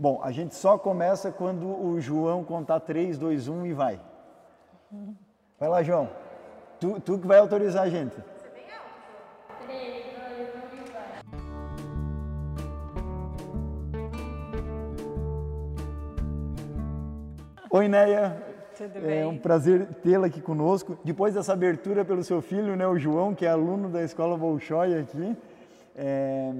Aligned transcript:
Bom, 0.00 0.18
a 0.24 0.32
gente 0.32 0.54
só 0.54 0.78
começa 0.78 1.30
quando 1.30 1.66
o 1.68 2.00
João 2.00 2.42
contar 2.42 2.80
3, 2.80 3.18
2, 3.18 3.48
1 3.48 3.66
e 3.66 3.72
vai. 3.74 4.00
Vai 5.58 5.68
lá, 5.68 5.82
João. 5.82 6.08
Tu, 6.80 6.98
tu 7.00 7.18
que 7.18 7.26
vai 7.26 7.38
autorizar 7.38 7.82
a 7.82 7.90
gente. 7.90 8.16
Oi, 17.70 17.88
Neia. 17.88 18.42
Tudo 18.78 18.96
É 18.96 19.00
bem? 19.00 19.26
um 19.26 19.36
prazer 19.36 19.86
tê-la 20.02 20.28
aqui 20.28 20.40
conosco. 20.40 20.98
Depois 21.04 21.34
dessa 21.34 21.52
abertura 21.52 22.06
pelo 22.06 22.24
seu 22.24 22.40
filho, 22.40 22.74
né, 22.74 22.86
o 22.86 22.98
João, 22.98 23.34
que 23.34 23.44
é 23.44 23.50
aluno 23.50 23.90
da 23.90 24.02
Escola 24.02 24.34
Bolshoi 24.38 24.98
aqui. 24.98 25.36
É, 25.94 26.52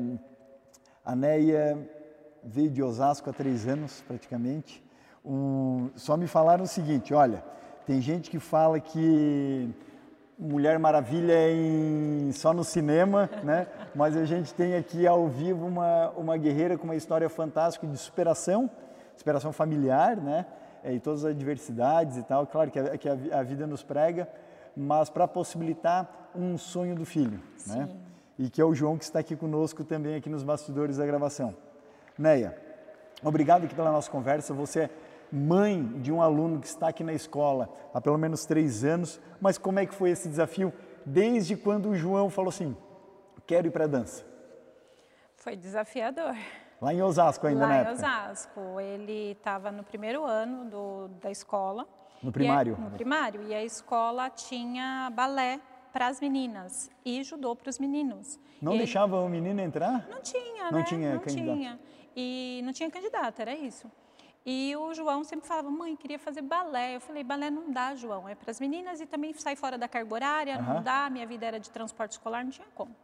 a 1.02 1.16
Neia 1.16 1.79
veio 2.45 2.70
de 2.70 2.82
Osasco 2.82 3.29
há 3.30 3.32
três 3.32 3.66
anos, 3.66 4.02
praticamente. 4.06 4.82
Um- 5.24 5.91
só 5.95 6.16
me 6.16 6.27
falaram 6.27 6.65
o 6.65 6.66
seguinte, 6.66 7.12
olha, 7.12 7.42
tem 7.87 8.01
gente 8.01 8.30
que 8.30 8.38
fala 8.38 8.80
que 8.80 9.69
Mulher 10.38 10.79
Maravilha 10.79 11.32
é 11.34 11.52
em- 11.52 12.32
só 12.32 12.52
no 12.55 12.65
cinema, 12.65 13.29
né? 13.45 13.66
Mas 13.95 14.16
a 14.16 14.24
gente 14.24 14.55
tem 14.55 14.74
aqui 14.74 15.06
ao 15.06 15.29
vivo 15.29 15.66
uma, 15.66 16.09
uma 16.16 16.37
guerreira 16.38 16.79
com 16.79 16.84
uma 16.84 16.96
história 16.96 17.29
fantástica 17.29 17.87
de 17.87 17.98
superação, 17.98 18.70
superação 19.16 19.52
familiar, 19.52 20.16
né? 20.16 20.46
É, 20.82 20.95
e 20.95 20.98
todas 21.01 21.27
as 21.27 21.32
adversidades 21.32 22.16
e 22.16 22.23
tal. 22.23 22.46
Claro 22.46 22.70
que 22.70 22.79
a, 22.79 22.96
que 22.96 23.07
a 23.07 23.18
a 23.41 23.43
vida 23.43 23.66
nos 23.66 23.82
prega, 23.82 24.27
mas 24.74 25.10
para 25.10 25.29
possibilitar 25.29 26.30
um 26.34 26.57
sonho 26.57 26.95
do 26.95 27.04
filho, 27.04 27.38
né? 27.66 27.88
E 28.38 28.48
que 28.48 28.62
é 28.62 28.65
o 28.65 28.73
João 28.74 28.96
que 28.96 29.04
está 29.04 29.18
aqui 29.18 29.37
conosco 29.37 29.84
também 29.84 30.15
aqui 30.16 30.30
nos 30.30 30.43
bastidores 30.43 30.96
da 30.96 31.04
gravação. 31.04 31.54
Neia, 32.20 32.55
obrigado 33.24 33.65
aqui 33.65 33.74
pela 33.74 33.91
nossa 33.91 34.10
conversa. 34.10 34.52
Você 34.52 34.80
é 34.80 34.91
mãe 35.33 35.83
de 36.02 36.12
um 36.12 36.20
aluno 36.20 36.60
que 36.60 36.66
está 36.66 36.88
aqui 36.88 37.02
na 37.02 37.15
escola 37.15 37.71
há 37.95 38.01
pelo 38.01 38.18
menos 38.18 38.45
três 38.45 38.85
anos, 38.85 39.18
mas 39.40 39.57
como 39.57 39.79
é 39.79 39.87
que 39.87 39.95
foi 39.95 40.10
esse 40.10 40.29
desafio 40.29 40.71
desde 41.07 41.57
quando 41.57 41.88
o 41.88 41.96
João 41.96 42.29
falou 42.29 42.51
assim, 42.51 42.76
quero 43.46 43.68
ir 43.68 43.71
para 43.71 43.85
a 43.85 43.88
dança? 43.88 44.23
Foi 45.37 45.57
desafiador. 45.57 46.35
Lá 46.79 46.93
em 46.93 47.01
Osasco 47.02 47.46
ainda, 47.46 47.60
Lá 47.63 47.68
na 47.68 47.91
em? 47.91 47.93
Osasco, 47.95 48.79
ele 48.80 49.32
estava 49.32 49.73
no 49.73 49.82
primeiro 49.82 50.23
ano 50.24 50.66
do, 50.66 51.09
da 51.23 51.30
escola. 51.30 51.87
No 52.23 52.30
primário? 52.30 52.74
a- 52.79 52.85
no 52.85 52.91
primário. 52.91 53.43
E 53.48 53.54
a 53.54 53.65
escola 53.65 54.29
tinha 54.29 55.10
balé 55.15 55.59
para 55.91 56.07
as 56.09 56.21
meninas 56.21 56.91
e 57.04 57.23
judô 57.24 57.57
para 57.57 57.71
os 57.71 57.79
meninos. 57.79 58.38
Não 58.60 58.73
E 58.73 58.76
ele- 58.76 58.85
deixava 58.85 59.18
o 59.21 59.29
menino 59.29 59.59
entrar? 59.60 60.07
Não 60.10 60.21
tinha, 60.21 60.71
Não 60.71 60.79
né? 60.80 60.85
tinha 60.85 61.13
não 61.15 61.18
candidato. 61.21 61.57
tinha. 61.57 61.80
E 62.16 62.61
não 62.65 62.73
tinha 62.73 62.91
candidato, 62.91 63.41
era 63.41 63.55
isso. 63.55 63.91
E 64.44 64.75
o 64.77 64.94
João 64.94 65.22
sempre 65.22 65.47
falava, 65.47 65.71
mãe, 65.71 65.94
queria 65.94 66.19
fazer 66.19 66.43
balé. 66.43 66.97
Eu 66.97 67.00
falei, 67.00 67.22
balé 67.22 67.50
não 67.50 67.71
dá, 67.71 67.94
João, 67.94 68.28
é 68.28 68.34
para 68.34 68.50
as 68.50 68.59
meninas 68.59 69.00
e 69.00 69.06
também 69.06 69.33
sai 69.34 69.55
fora 69.55 69.77
da 69.77 69.87
carga 69.87 70.12
horária, 70.15 70.56
Aham. 70.56 70.75
não 70.75 70.83
dá, 70.83 71.09
minha 71.11 71.27
vida 71.27 71.47
era 71.47 71.61
de 71.61 71.71
transporte 71.71 72.12
escolar, 72.12 72.43
não 72.43 72.50
tinha 72.50 72.66
como. 72.75 72.94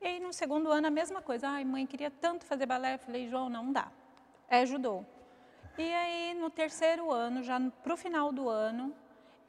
E 0.00 0.06
aí 0.06 0.20
no 0.20 0.32
segundo 0.32 0.70
ano 0.70 0.86
a 0.86 0.90
mesma 0.90 1.20
coisa, 1.22 1.48
ai 1.48 1.64
mãe, 1.64 1.86
queria 1.86 2.10
tanto 2.10 2.44
fazer 2.44 2.66
balé. 2.66 2.94
Eu 2.94 2.98
falei, 2.98 3.28
João, 3.28 3.48
não 3.48 3.72
dá, 3.72 3.88
é 4.48 4.64
judô. 4.66 5.04
E 5.76 5.82
aí 5.82 6.34
no 6.40 6.50
terceiro 6.50 7.10
ano, 7.12 7.42
já 7.42 7.60
para 7.82 7.94
o 7.94 7.96
final 7.96 8.32
do 8.32 8.48
ano, 8.48 8.92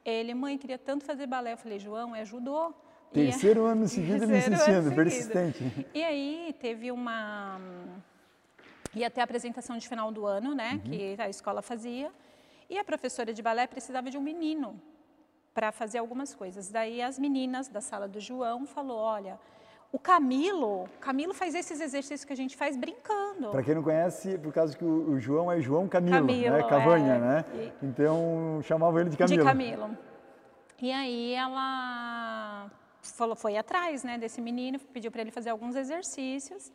ele, 0.04 0.34
mãe, 0.34 0.56
queria 0.58 0.78
tanto 0.78 1.04
fazer 1.04 1.26
balé. 1.26 1.54
Eu 1.54 1.58
falei, 1.58 1.78
João, 1.78 2.14
é 2.14 2.24
judô. 2.24 2.70
E- 3.12 3.24
Terceiro 3.26 3.64
ano 3.64 3.88
seguido 3.88 4.24
ano 4.24 4.36
insistindo, 4.36 4.94
persistente. 4.94 5.86
E 5.94 6.04
aí 6.04 6.54
teve 6.60 6.90
uma. 6.92 7.58
Ia 8.96 9.10
ter 9.10 9.20
a 9.20 9.24
apresentação 9.24 9.76
de 9.76 9.86
final 9.88 10.10
do 10.10 10.26
ano, 10.26 10.54
né? 10.54 10.72
Uhum. 10.84 10.90
Que 10.90 11.16
a 11.18 11.28
escola 11.28 11.62
fazia. 11.62 12.10
E 12.68 12.78
a 12.78 12.84
professora 12.84 13.32
de 13.32 13.42
balé 13.42 13.66
precisava 13.66 14.10
de 14.10 14.18
um 14.18 14.20
menino 14.20 14.80
para 15.54 15.70
fazer 15.70 15.98
algumas 15.98 16.34
coisas. 16.34 16.68
Daí 16.70 17.00
as 17.00 17.18
meninas 17.18 17.68
da 17.68 17.80
sala 17.80 18.08
do 18.08 18.20
João 18.20 18.66
falou, 18.66 18.98
olha, 18.98 19.38
o 19.92 19.98
Camilo, 19.98 20.88
Camilo 21.00 21.32
faz 21.32 21.54
esses 21.54 21.80
exercícios 21.80 22.24
que 22.24 22.32
a 22.32 22.36
gente 22.36 22.56
faz 22.56 22.76
brincando. 22.76 23.50
Para 23.50 23.62
quem 23.62 23.74
não 23.74 23.82
conhece, 23.82 24.36
por 24.38 24.52
causa 24.52 24.76
que 24.76 24.84
o, 24.84 25.10
o 25.10 25.20
João 25.20 25.50
é 25.50 25.60
João 25.60 25.86
Camilo, 25.88 26.16
Camilo, 26.16 26.56
né? 26.56 26.62
Cavanha, 26.64 27.14
é. 27.14 27.18
né? 27.18 27.44
E- 27.54 27.86
Então 27.86 28.60
chamavam 28.64 29.00
ele 29.00 29.10
de 29.10 29.16
Camilo. 29.16 29.38
De 29.38 29.44
Camilo. 29.44 29.98
E 30.82 30.92
aí 30.92 31.32
ela 31.32 32.70
falou, 33.00 33.36
foi 33.36 33.56
atrás 33.56 34.02
né, 34.04 34.18
desse 34.18 34.40
menino, 34.40 34.78
pediu 34.78 35.10
para 35.10 35.22
ele 35.22 35.30
fazer 35.30 35.50
alguns 35.50 35.76
exercícios. 35.76 36.72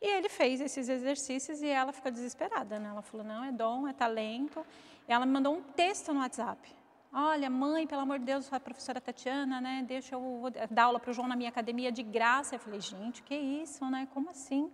E 0.00 0.06
ele 0.06 0.28
fez 0.28 0.60
esses 0.60 0.88
exercícios 0.88 1.62
e 1.62 1.68
ela 1.68 1.92
ficou 1.92 2.10
desesperada. 2.10 2.78
Né? 2.78 2.88
Ela 2.88 3.02
falou, 3.02 3.26
não, 3.26 3.44
é 3.44 3.52
dom, 3.52 3.88
é 3.88 3.92
talento. 3.92 4.64
E 5.08 5.12
ela 5.12 5.24
me 5.24 5.32
mandou 5.32 5.54
um 5.56 5.62
texto 5.62 6.12
no 6.12 6.20
WhatsApp. 6.20 6.76
Olha, 7.12 7.48
mãe, 7.48 7.86
pelo 7.86 8.02
amor 8.02 8.18
de 8.18 8.26
Deus, 8.26 8.52
a 8.52 8.60
professora 8.60 9.00
Tatiana, 9.00 9.58
né? 9.58 9.82
Deixa 9.86 10.14
eu 10.14 10.52
dar 10.70 10.84
aula 10.84 11.00
para 11.00 11.10
o 11.10 11.14
João 11.14 11.26
na 11.26 11.34
minha 11.34 11.48
academia 11.48 11.90
de 11.90 12.02
graça. 12.02 12.56
Eu 12.56 12.58
falei, 12.58 12.80
gente, 12.80 13.22
que 13.22 13.34
isso, 13.34 13.88
né? 13.88 14.06
Como 14.12 14.28
assim? 14.28 14.70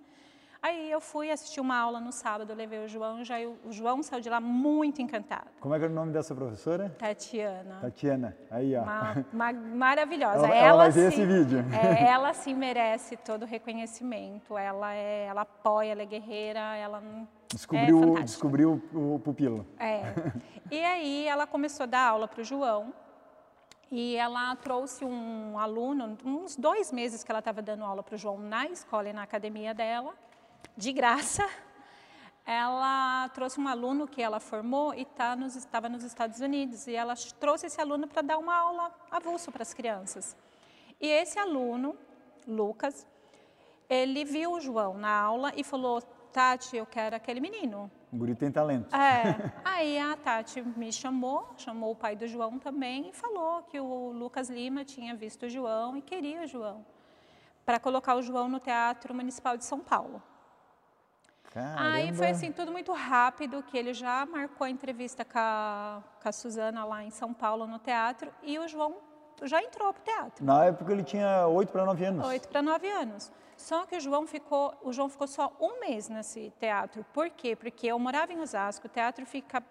Aí 0.63 0.93
eu 0.93 1.01
fui 1.01 1.29
assistir 1.29 1.61
uma 1.61 1.77
aula 1.77 1.99
no 1.99 2.13
sábado, 2.13 2.55
levei 2.55 2.85
o 2.85 2.89
João, 2.89 3.25
já 3.25 3.41
eu- 3.41 3.57
o 3.65 3.73
João 3.73 4.01
saiu 4.01 4.21
de 4.21 4.31
lá 4.31 4.41
muito 4.41 5.03
encantado. 5.03 5.49
Como 5.59 5.75
é 5.75 5.79
que 5.79 5.85
era 5.85 5.93
o 5.93 5.97
nome 5.97 6.13
dessa 6.13 6.37
professora? 6.37 6.89
Tatiana. 6.99 7.79
Tatiana. 7.81 8.37
Aí, 8.49 8.77
ó. 8.77 8.83
Uma, 8.83 9.27
uma- 9.33 9.53
maravilhosa. 9.75 10.47
Ela- 10.47 10.55
ela 10.55 10.77
vai 10.85 10.91
ver 10.93 11.11
sim- 11.11 11.23
esse 11.23 11.27
vídeo. 11.27 11.59
é, 11.73 12.05
ela 12.07 12.33
sim 12.33 12.55
merece 12.55 13.17
todo 13.17 13.43
o 13.43 13.47
reconhecimento. 13.47 14.57
Ela 14.57 14.95
é, 14.95 15.27
ela 15.27 15.41
apoia, 15.41 15.91
ela 15.93 16.03
é 16.03 16.07
guerreira, 16.07 16.61
ela 16.77 17.01
não- 17.01 17.27
Descobriu, 17.49 18.17
é 18.19 18.23
descobriu 18.23 18.83
o 18.95 19.19
pupilo. 19.19 19.67
É. 19.81 20.03
E 20.71 20.83
aí 20.83 21.27
ela 21.27 21.47
começou 21.47 21.85
a 21.85 21.87
dar 21.87 22.09
aula 22.09 22.27
para 22.27 22.41
o 22.41 22.45
João 22.45 22.95
e 23.91 24.17
ela 24.17 24.57
trouxe 24.57 25.05
um 25.05 25.59
aluno, 25.59 26.17
uns 26.25 26.57
dois 26.57 26.91
meses 26.91 27.23
que 27.23 27.31
ela 27.31 27.41
estava 27.41 27.61
dando 27.61 27.85
aula 27.85 28.03
para 28.03 28.15
o 28.15 28.17
João 28.17 28.39
na 28.39 28.65
escola 28.69 29.07
e 29.11 29.13
na 29.13 29.23
academia 29.23 29.75
dela, 29.75 30.15
de 30.77 30.93
graça. 30.93 31.49
Ela 32.45 33.29
trouxe 33.31 33.61
um 33.61 33.69
aluno 33.69 34.07
que 34.09 34.21
ela 34.21 34.41
formou 34.41 34.93
e 34.95 35.05
tá 35.05 35.37
nos, 35.37 35.55
estava 35.55 35.89
nos 35.89 36.03
Estados 36.03 36.41
Unidos 36.41 36.87
e 36.87 36.95
ela 36.95 37.15
trouxe 37.39 37.67
esse 37.67 37.81
aluno 37.81 38.09
para 38.09 38.23
dar 38.23 38.39
uma 38.39 38.55
aula 38.55 38.93
avulso 39.11 39.53
para 39.53 39.63
as 39.63 39.73
crianças. 39.73 40.37
E 41.01 41.07
esse 41.07 41.39
aluno, 41.39 41.97
Lucas, 42.47 43.07
ele 43.89 44.25
viu 44.25 44.53
o 44.53 44.61
João 44.61 44.99
na 44.99 45.11
aula 45.11 45.53
e 45.57 45.63
falou: 45.63 46.03
Tati, 46.33 46.77
eu 46.77 46.87
quero 46.87 47.15
aquele 47.15 47.41
menino. 47.41 47.91
O 48.13 48.17
guri 48.17 48.35
tem 48.35 48.51
talento. 48.51 48.95
É. 48.95 49.53
Aí 49.65 49.99
a 49.99 50.17
Tati 50.17 50.63
me 50.63 50.93
chamou, 50.93 51.49
chamou 51.57 51.93
o 51.93 51.97
pai 51.97 52.17
do 52.17 52.27
João 52.27 52.59
também 52.59 53.11
e 53.11 53.13
falou 53.13 53.63
que 53.63 53.79
o 53.79 54.11
Lucas 54.13 54.51
Lima 54.51 54.85
tinha 54.85 55.15
visto 55.15 55.47
o 55.47 55.49
João 55.49 55.97
e 55.97 56.03
queria 56.03 56.43
o 56.43 56.47
João 56.47 56.85
para 57.65 57.79
colocar 57.79 58.17
o 58.17 58.23
João 58.23 58.49
no 58.49 58.59
Teatro 58.59 59.15
Municipal 59.15 59.57
de 59.57 59.65
São 59.65 59.81
Paulo. 59.81 60.23
Caramba. 61.53 61.97
Aí 61.97 62.13
foi 62.15 62.31
assim 62.31 62.51
tudo 62.51 62.73
muito 62.73 62.93
rápido, 62.93 63.63
que 63.63 63.77
ele 63.77 63.93
já 63.93 64.25
marcou 64.25 64.65
a 64.65 64.71
entrevista 64.71 65.25
com 65.25 65.39
a, 65.39 66.03
com 66.23 66.29
a 66.29 66.33
Suzana 66.33 66.85
lá 66.85 67.05
em 67.05 67.11
São 67.11 67.35
Paulo 67.35 67.67
no 67.67 67.79
teatro 67.79 68.33
e 68.43 68.59
o 68.59 68.67
João 68.67 68.97
já 69.43 69.63
entrou 69.63 69.93
pro 69.93 70.03
teatro. 70.03 70.45
Na 70.45 70.65
época 70.65 70.93
ele 70.93 71.03
tinha 71.03 71.47
8 71.47 71.71
para 71.71 71.85
9 71.85 72.05
anos. 72.05 72.27
Oito 72.27 72.49
para 72.49 72.63
nove 72.63 72.89
anos. 72.89 73.31
Só 73.57 73.85
que 73.87 73.97
o 73.97 74.01
João 74.01 74.27
ficou, 74.27 74.75
o 74.83 74.93
João 74.93 75.09
ficou 75.09 75.27
só 75.27 75.53
um 75.61 75.81
mês 75.81 76.09
nesse 76.09 76.53
teatro. 76.59 77.05
Por 77.13 77.29
quê? 77.31 77.55
Porque 77.55 77.87
eu 77.87 77.99
morava 77.99 78.33
em 78.33 78.41
Osasco, 78.41 78.87
o 78.87 78.91
teatro 78.91 79.27
fica 79.27 79.63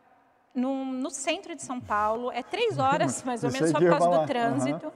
no, 0.53 0.85
no 0.85 1.09
centro 1.09 1.55
de 1.55 1.61
São 1.61 1.79
Paulo, 1.79 2.31
é 2.31 2.43
três 2.43 2.77
horas 2.79 3.23
mais 3.23 3.43
ou 3.43 3.51
menos 3.51 3.71
só 3.71 3.79
por 3.79 3.89
causa 3.89 4.19
do 4.19 4.25
trânsito. 4.27 4.93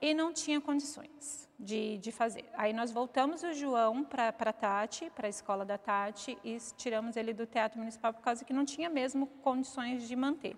E 0.00 0.14
não 0.14 0.32
tinha 0.32 0.60
condições 0.60 1.48
de, 1.58 1.98
de 1.98 2.12
fazer. 2.12 2.44
Aí 2.54 2.72
nós 2.72 2.90
voltamos 2.90 3.42
o 3.42 3.52
João 3.52 4.04
para 4.04 4.28
a 4.28 4.52
Tati, 4.52 5.10
para 5.10 5.26
a 5.26 5.30
escola 5.30 5.64
da 5.64 5.76
Tati, 5.76 6.38
e 6.44 6.56
tiramos 6.76 7.16
ele 7.16 7.32
do 7.32 7.46
Teatro 7.46 7.78
Municipal 7.78 8.14
por 8.14 8.22
causa 8.22 8.44
que 8.44 8.52
não 8.52 8.64
tinha 8.64 8.88
mesmo 8.88 9.26
condições 9.42 10.06
de 10.06 10.14
manter. 10.14 10.56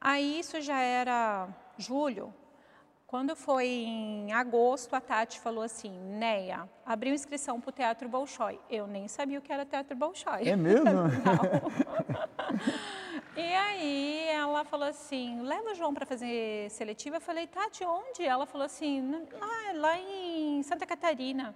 Aí 0.00 0.40
isso 0.40 0.60
já 0.60 0.80
era 0.80 1.48
julho. 1.76 2.34
Quando 3.06 3.34
foi 3.34 3.68
em 3.68 4.32
agosto, 4.32 4.94
a 4.94 5.00
Tati 5.00 5.40
falou 5.40 5.62
assim, 5.62 5.98
Neia, 5.98 6.68
abriu 6.84 7.14
inscrição 7.14 7.60
para 7.60 7.70
o 7.70 7.72
Teatro 7.72 8.08
Bolshoi. 8.08 8.60
Eu 8.68 8.86
nem 8.86 9.08
sabia 9.08 9.38
o 9.38 9.42
que 9.42 9.52
era 9.52 9.64
Teatro 9.64 9.96
Bolshoi. 9.96 10.48
É 10.48 10.56
mesmo? 10.56 10.84
E 13.38 13.54
aí 13.54 14.26
ela 14.30 14.64
falou 14.64 14.88
assim, 14.88 15.40
leva 15.42 15.70
o 15.70 15.74
João 15.74 15.94
para 15.94 16.04
fazer 16.04 16.68
seletiva. 16.70 17.16
Eu 17.16 17.20
falei, 17.20 17.46
Tati, 17.46 17.84
onde? 17.84 18.24
Ela 18.24 18.44
falou 18.46 18.64
assim, 18.64 19.24
lá, 19.40 19.72
lá 19.74 19.98
em 19.98 20.60
Santa 20.64 20.84
Catarina. 20.84 21.54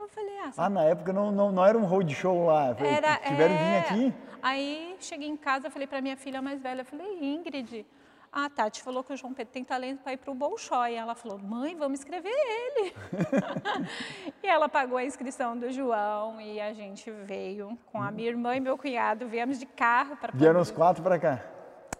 Eu 0.00 0.08
falei, 0.08 0.36
ah, 0.40 0.50
Ah, 0.56 0.68
na 0.68 0.82
época 0.82 1.12
não, 1.12 1.30
não, 1.30 1.52
não 1.52 1.64
era 1.64 1.78
um 1.78 1.84
road 1.84 2.12
show 2.12 2.46
lá. 2.46 2.74
Foi- 2.74 2.88
era, 2.88 3.18
Tiveram 3.18 3.56
que 3.56 3.62
vir 3.62 3.70
é. 3.70 3.78
aqui. 3.78 4.14
Aí 4.42 4.96
cheguei 4.98 5.28
em 5.28 5.36
casa, 5.36 5.70
falei 5.70 5.86
para 5.86 6.00
minha 6.00 6.16
filha 6.16 6.42
mais 6.42 6.60
velha, 6.60 6.80
eu 6.80 6.84
falei, 6.84 7.06
Ingrid, 7.22 7.86
a 8.32 8.48
Tati 8.48 8.82
falou 8.82 9.04
que 9.04 9.12
o 9.12 9.16
João 9.16 9.34
Pedro 9.34 9.52
tem 9.52 9.62
talento 9.62 10.00
para 10.00 10.14
ir 10.14 10.16
para 10.16 10.30
o 10.30 10.34
Bolshoi. 10.34 10.94
Ela 10.94 11.14
falou, 11.14 11.38
mãe, 11.38 11.76
vamos 11.76 11.98
escrever 11.98 12.32
ele. 12.32 12.94
e 14.42 14.46
ela 14.46 14.70
pagou 14.70 14.96
a 14.96 15.04
inscrição 15.04 15.56
do 15.58 15.70
João 15.70 16.40
e 16.40 16.58
a 16.58 16.72
gente 16.72 17.10
veio 17.10 17.78
com 17.86 18.00
a 18.00 18.10
minha 18.10 18.28
irmã 18.28 18.56
e 18.56 18.60
meu 18.60 18.78
cunhado, 18.78 19.28
viemos 19.28 19.58
de 19.58 19.66
carro 19.66 20.16
para 20.16 20.32
Vieram 20.32 20.60
os 20.60 20.70
quatro 20.70 21.02
para 21.02 21.18
cá? 21.18 21.44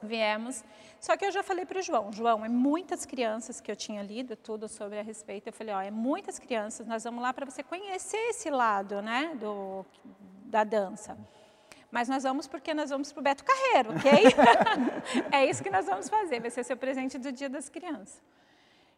Viemos. 0.02 0.64
Só 0.99 1.17
que 1.17 1.25
eu 1.26 1.31
já 1.31 1.43
falei 1.43 1.67
para 1.67 1.79
o 1.79 1.82
João, 1.82 2.11
João, 2.12 2.44
é 2.44 2.49
muitas 2.49 3.05
crianças 3.05 3.61
que 3.61 3.70
eu 3.70 3.76
tinha 3.76 4.02
lido 4.02 4.34
tudo 4.34 4.69
sobre 4.69 4.99
a 4.99 5.02
respeito. 5.02 5.49
Eu 5.49 5.52
falei, 5.52 5.75
ó, 5.75 5.82
é 5.82 5.90
muitas 5.90 6.38
crianças, 6.38 6.87
nós 6.87 7.05
vamos 7.05 7.23
lá 7.23 7.34
para 7.34 7.44
você 7.44 7.62
conhecer 7.62 8.17
esse 8.31 8.49
lado, 8.49 9.02
né, 9.02 9.37
do, 9.38 9.84
da 10.46 10.64
dança. 10.64 11.17
Mas 11.92 12.08
nós 12.08 12.22
vamos 12.22 12.48
porque 12.48 12.72
nós 12.72 12.88
vamos 12.88 13.12
para 13.12 13.20
o 13.20 13.22
Beto 13.22 13.44
Carreiro, 13.44 13.90
ok? 13.90 14.10
é 15.30 15.44
isso 15.44 15.62
que 15.62 15.68
nós 15.68 15.84
vamos 15.84 16.08
fazer, 16.08 16.40
vai 16.40 16.50
ser 16.50 16.64
seu 16.64 16.76
presente 16.76 17.18
do 17.18 17.30
Dia 17.30 17.50
das 17.50 17.68
Crianças. 17.68 18.18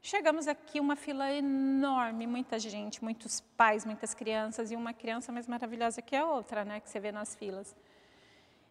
Chegamos 0.01 0.47
aqui, 0.47 0.79
uma 0.79 0.95
fila 0.95 1.33
enorme, 1.33 2.25
muita 2.25 2.57
gente, 2.57 3.03
muitos 3.03 3.41
pais, 3.57 3.85
muitas 3.85 4.15
crianças, 4.15 4.71
e 4.71 4.77
uma 4.77 4.93
criança 4.93 5.33
mais 5.33 5.49
maravilhosa 5.49 6.01
que 6.01 6.15
a 6.15 6.25
outra, 6.25 6.65
né, 6.65 6.79
que 6.79 6.89
você 6.89 7.01
vê 7.01 7.11
nas 7.11 7.35
filas. 7.35 7.75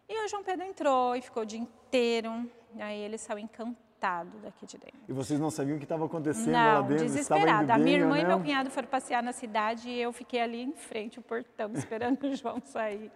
E 0.07 0.25
o 0.25 0.27
João 0.29 0.41
Pedro 0.41 0.65
entrou 0.65 1.15
e 1.17 1.21
ficou 1.21 1.43
o 1.43 1.45
dia 1.45 1.59
inteiro, 1.59 2.49
aí 2.79 2.99
ele 2.99 3.17
saiu 3.17 3.39
encantado 3.39 3.77
daqui 4.41 4.65
de 4.65 4.77
dentro. 4.77 4.99
E 5.07 5.13
vocês 5.13 5.39
não 5.39 5.49
sabiam 5.49 5.75
o 5.75 5.79
que 5.79 5.85
estava 5.85 6.05
acontecendo 6.05 6.51
não, 6.51 6.73
lá 6.73 6.81
dentro? 6.81 7.05
desesperado. 7.05 7.71
A 7.71 7.77
minha 7.77 7.99
irmã 7.99 8.19
e 8.19 8.25
meu 8.25 8.39
cunhado 8.39 8.69
foram 8.69 8.87
passear 8.87 9.23
na 9.23 9.31
cidade 9.31 9.89
e 9.89 10.01
eu 10.01 10.11
fiquei 10.11 10.41
ali 10.41 10.61
em 10.61 10.73
frente, 10.73 11.19
o 11.19 11.21
portão, 11.21 11.71
esperando 11.75 12.23
o 12.23 12.35
João 12.35 12.61
sair 12.63 13.11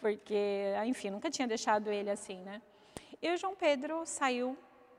porque, 0.00 0.74
enfim, 0.86 1.10
nunca 1.10 1.30
tinha 1.30 1.46
deixado 1.46 1.90
ele 1.90 2.10
assim, 2.10 2.40
né? 2.42 2.60
E 3.20 3.32
o 3.32 3.36
João 3.36 3.54
Pedro 3.54 4.04
saiu 4.04 4.56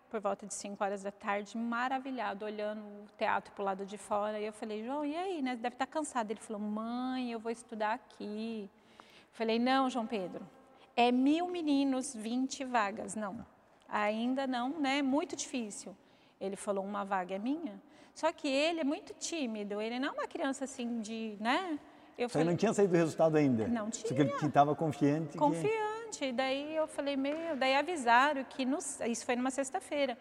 por 0.10 0.20
volta 0.20 0.46
de 0.46 0.54
5 0.54 0.82
horas 0.84 1.04
da 1.04 1.12
tarde, 1.12 1.58
maravilhado, 1.58 2.46
olhando 2.46 2.82
o 2.82 3.06
teatro 3.18 3.52
para 3.54 3.62
o 3.62 3.66
lado 3.66 3.86
de 3.86 3.98
fora. 3.98 4.40
E 4.40 4.46
eu 4.46 4.54
falei, 4.54 4.84
João, 4.84 5.04
e 5.04 5.16
aí, 5.16 5.42
né? 5.42 5.56
Deve 5.56 5.76
estar 5.76 5.86
tá 5.86 5.92
cansado. 5.92 6.32
Ele 6.32 6.40
falou, 6.40 6.62
mãe, 6.62 7.32
eu 7.32 7.40
vou 7.40 7.52
estudar 7.52 7.94
aqui. 7.94 8.70
Eu 9.00 9.34
falei, 9.34 9.60
não, 9.60 9.90
João 9.90 10.08
Pedro, 10.08 10.48
é 10.96 11.12
mil 11.12 11.48
meninos, 11.48 12.16
20 12.16 12.64
vagas. 12.64 13.16
Não, 13.16 13.46
ainda 13.88 14.46
não, 14.48 14.80
né? 14.80 15.02
Muito 15.02 15.36
difícil. 15.36 15.96
Ele 16.40 16.56
falou, 16.56 16.84
uma 16.84 17.04
vaga 17.04 17.36
é 17.36 17.40
minha. 17.40 17.82
Só 18.14 18.32
que 18.32 18.48
ele 18.48 18.82
é 18.82 18.84
muito 18.84 19.14
tímido, 19.14 19.80
ele 19.80 20.00
não 20.00 20.10
é 20.10 20.12
uma 20.12 20.28
criança 20.28 20.64
assim 20.64 21.02
de, 21.02 21.38
né? 21.40 21.80
Eu 22.18 22.28
Você 22.28 22.34
falei, 22.34 22.48
não 22.48 22.56
tinha 22.56 22.74
saído 22.74 22.94
o 22.94 22.98
resultado 22.98 23.38
ainda? 23.38 23.68
Não 23.68 23.92
tinha. 23.92 24.26
Você 24.26 24.46
estava 24.48 24.76
confiante? 24.76 25.38
Confiante. 25.38 26.20
Que... 26.20 26.32
Daí 26.32 26.76
eu 26.76 26.88
falei, 26.88 27.16
meu, 27.16 27.56
daí 27.56 27.76
avisaram 27.76 28.44
que, 28.44 28.66
no, 28.66 28.78
isso 28.78 29.26
foi 29.26 29.36
numa 29.36 29.52
sexta-feira, 29.52 30.18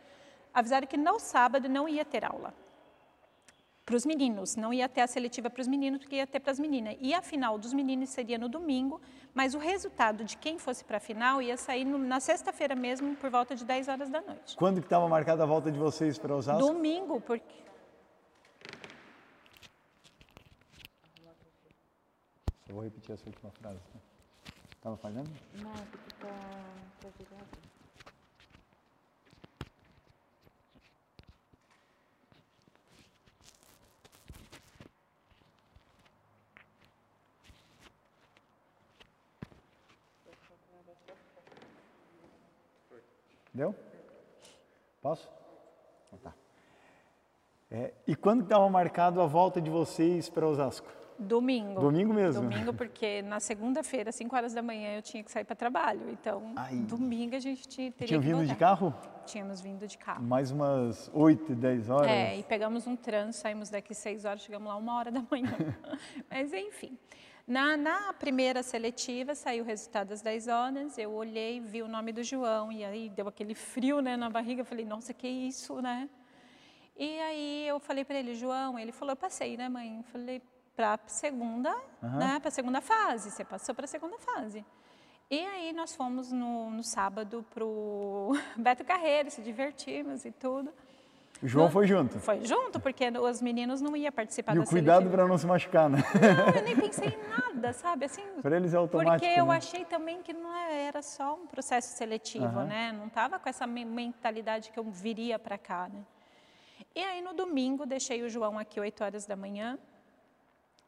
avisaram 0.53 0.87
que 0.87 0.97
no 0.97 1.19
sábado 1.19 1.69
não 1.69 1.89
ia 1.89 2.05
ter 2.05 2.25
aula 2.25 2.53
para 3.87 3.95
os 3.95 4.05
meninos, 4.05 4.57
não 4.57 4.75
ia 4.75 4.89
ter 4.89 5.01
a 5.03 5.07
seletiva 5.07 5.49
para 5.49 5.61
os 5.61 5.69
meninos, 5.69 6.01
porque 6.01 6.17
ia 6.17 6.27
ter 6.27 6.41
para 6.41 6.51
as 6.51 6.59
meninas. 6.59 6.97
E 7.01 7.15
a 7.15 7.23
final 7.23 7.57
dos 7.57 7.73
meninos 7.73 8.09
seria 8.09 8.37
no 8.37 8.49
domingo, 8.49 9.01
mas 9.33 9.55
o 9.55 9.59
resultado 9.59 10.25
de 10.25 10.37
quem 10.37 10.59
fosse 10.59 10.85
para 10.85 10.97
a 10.97 11.01
final 11.01 11.41
ia 11.41 11.57
sair 11.57 11.85
no, 11.85 11.97
na 11.97 12.19
sexta-feira 12.19 12.75
mesmo, 12.75 13.15
por 13.15 13.31
volta 13.31 13.55
de 13.55 13.65
10 13.65 13.87
horas 13.87 14.11
da 14.11 14.21
noite. 14.21 14.57
Quando 14.57 14.81
que 14.81 14.87
estava 14.87 15.09
marcada 15.09 15.45
a 15.45 15.47
volta 15.47 15.71
de 15.71 15.79
vocês 15.79 16.19
para 16.19 16.35
Osasco? 16.35 16.61
Domingo, 16.61 17.21
porque 17.21 17.65
Eu 22.69 22.75
vou 22.75 22.83
repetir 22.83 23.13
essa 23.13 23.29
última 23.29 23.53
frase. 23.53 23.79
Estava 24.77 24.97
falhando? 24.97 25.31
Não, 25.63 25.73
porque 25.93 26.11
está 26.11 26.27
Deu? 43.57 43.75
Posso? 45.01 45.31
Então 46.07 46.19
tá. 46.19 46.35
É, 47.71 47.95
e 48.07 48.15
quando 48.15 48.43
estava 48.43 48.69
marcado 48.69 49.19
a 49.23 49.27
volta 49.27 49.63
de 49.63 49.71
vocês 49.71 50.29
para 50.29 50.47
Osasco? 50.47 50.87
Domingo. 51.19 51.81
Domingo 51.81 52.13
mesmo? 52.13 52.43
Domingo, 52.43 52.75
porque 52.75 53.23
na 53.23 53.41
segunda-feira, 53.41 54.13
5 54.13 54.37
horas 54.37 54.53
da 54.53 54.61
manhã, 54.61 54.97
eu 54.97 55.01
tinha 55.01 55.25
que 55.25 55.33
sair 55.33 55.45
para 55.45 55.57
trabalho. 55.57 56.03
Então, 56.11 56.53
Ai. 56.55 56.77
domingo 56.81 57.35
a 57.35 57.39
gente 57.39 57.67
tinha, 57.67 57.91
teria 57.91 58.07
Tinha 58.07 58.21
vindo 58.21 58.47
de 58.47 58.55
carro? 58.55 58.95
Tínhamos 59.25 59.63
vindo 59.63 59.87
de 59.87 59.97
carro. 59.97 60.23
Mais 60.23 60.51
umas 60.51 61.11
8, 61.15 61.55
10 61.55 61.89
horas? 61.89 62.11
É, 62.11 62.37
e 62.37 62.43
pegamos 62.43 62.87
um 62.87 62.95
trânsito, 62.95 63.41
saímos 63.41 63.71
daqui 63.71 63.95
6 63.95 64.27
horas, 64.27 64.43
chegamos 64.43 64.69
lá 64.69 64.77
uma 64.77 64.99
hora 64.99 65.11
da 65.11 65.25
manhã. 65.31 65.57
Mas, 66.31 66.53
enfim. 66.53 66.99
Na, 67.47 67.77
na, 67.77 68.13
primeira 68.13 68.63
seletiva, 68.63 69.35
saiu 69.35 69.63
o 69.63 69.67
resultado 69.67 70.13
às 70.13 70.21
10 70.21 70.49
horas, 70.49 70.99
eu 70.99 71.13
olhei, 71.13 71.61
vi 71.61 71.81
o 71.81 71.87
nome 71.87 72.13
do 72.13 72.23
João, 72.23 72.73
e 72.73 72.85
aí 72.85 73.09
deu 73.09 73.29
aquele 73.29 73.55
frio 73.55 74.01
né, 74.01 74.17
na 74.17 74.29
barriga, 74.29 74.63
eu 74.63 74.65
falei, 74.65 74.85
nossa, 74.85 75.15
que 75.15 75.29
isso, 75.29 75.81
né? 75.81 76.09
E 76.97 77.21
aí 77.21 77.69
eu 77.69 77.79
falei 77.79 78.05
para 78.05 78.19
ele, 78.19 78.35
João, 78.35 78.77
ele 78.77 78.91
falou, 78.91 79.15
passei, 79.15 79.57
né, 79.57 79.69
mãe? 79.69 79.99
Eu 79.99 80.03
falei, 80.05 80.43
para 80.75 80.95
a 80.95 80.99
segunda, 81.09 81.75
uhum. 82.03 82.19
né, 82.19 82.39
para 82.41 82.51
segunda 82.51 82.81
fase. 82.81 83.31
Você 83.31 83.45
passou 83.45 83.75
para 83.75 83.85
a 83.87 83.89
segunda 83.89 84.19
fase. 84.19 84.65
E 85.31 85.39
aí 85.39 85.73
nós 85.73 85.97
fomos 85.97 86.31
no, 86.31 86.71
no 86.71 86.85
sábado 86.85 87.45
para 87.53 87.65
o 87.65 88.33
Beto 88.57 88.85
Carreiro, 88.85 89.31
se 89.31 89.41
divertimos 89.41 90.25
e 90.25 90.31
tudo. 90.31 90.73
O 91.43 91.49
João 91.49 91.67
no, 91.67 91.71
foi 91.71 91.87
junto? 91.87 92.19
Foi 92.19 92.45
junto, 92.45 92.81
porque 92.81 93.09
os 93.09 93.43
meninos 93.43 93.81
não 93.81 93.97
iam 93.97 94.11
participar 94.13 94.53
e 94.53 94.59
da 94.59 94.65
o 94.65 94.67
cuidado 94.67 95.11
para 95.11 95.27
não 95.27 95.37
se 95.37 95.47
machucar, 95.47 95.89
né? 95.89 95.99
Não, 95.99 96.55
eu 96.55 96.63
nem 96.63 96.77
pensei 96.77 97.09
em 97.09 97.29
nada, 97.29 97.73
sabe? 97.73 98.07
Assim, 98.07 98.23
para 98.41 98.57
eles 98.57 98.73
é 98.73 98.77
automático, 98.77 99.19
Porque 99.19 99.41
eu 99.41 99.47
né? 99.47 99.57
achei 99.57 99.85
também 99.85 100.23
que 100.23 100.33
não 100.33 100.55
é, 100.55 100.85
era 100.87 101.03
só 101.03 101.35
um 101.35 101.47
processo 101.47 101.97
seletivo, 101.97 102.59
uhum. 102.59 102.67
né? 102.67 102.93
Não 102.93 103.07
estava 103.07 103.39
com 103.39 103.49
essa 103.49 103.67
mentalidade 103.67 104.71
que 104.71 104.79
eu 104.79 104.85
viria 104.85 105.39
para 105.39 105.59
cá, 105.59 105.89
né? 105.93 106.03
E 106.95 107.01
aí 107.01 107.21
no 107.21 107.35
domingo 107.35 107.85
deixei 107.85 108.23
o 108.23 108.29
João 108.29 108.59
aqui 108.59 108.81
8 108.81 109.05
horas 109.05 109.27
da 109.27 109.37
manhã, 109.37 109.79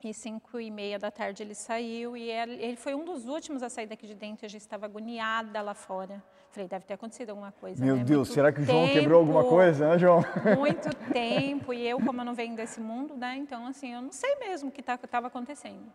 e 0.03 0.15
cinco 0.15 0.61
e 0.61 0.71
meia 0.71 0.99
da 0.99 1.11
tarde 1.11 1.43
ele 1.43 1.55
saiu 1.55 2.17
e 2.17 2.31
ele 2.31 2.77
foi 2.77 2.94
um 2.94 3.05
dos 3.05 3.27
últimos 3.27 3.65
a 3.65 3.69
sair 3.69 3.87
daqui 3.87 4.06
de 4.06 4.15
dentro. 4.15 4.47
Eu 4.47 4.49
já 4.49 4.56
estava 4.56 4.87
agoniada 4.87 5.61
lá 5.61 5.75
fora. 5.75 6.23
Falei, 6.50 6.69
deve 6.69 6.85
ter 6.87 6.95
acontecido 6.95 7.31
alguma 7.31 7.53
coisa. 7.53 7.85
Meu 7.85 7.97
né? 7.97 8.05
Deus, 8.05 8.29
muito 8.29 8.35
será 8.35 8.53
que 8.53 8.61
o 8.61 8.65
João 8.65 8.87
tempo, 8.87 8.99
quebrou 8.99 9.21
alguma 9.21 9.45
coisa, 9.45 9.91
né, 9.91 9.99
João? 9.99 10.25
Muito 10.56 10.89
tempo. 11.12 11.75
E 11.75 11.87
eu, 11.87 12.00
como 12.00 12.21
eu 12.21 12.25
não 12.25 12.35
venho 12.35 12.56
desse 12.56 12.81
mundo, 12.81 13.17
né? 13.17 13.37
Então, 13.37 13.67
assim, 13.67 13.93
eu 13.93 14.00
não 14.00 14.12
sei 14.12 14.37
mesmo 14.37 14.71
o 14.71 14.73
que 14.73 14.81
estava 14.81 15.06
tá, 15.06 15.19
acontecendo. 15.19 15.93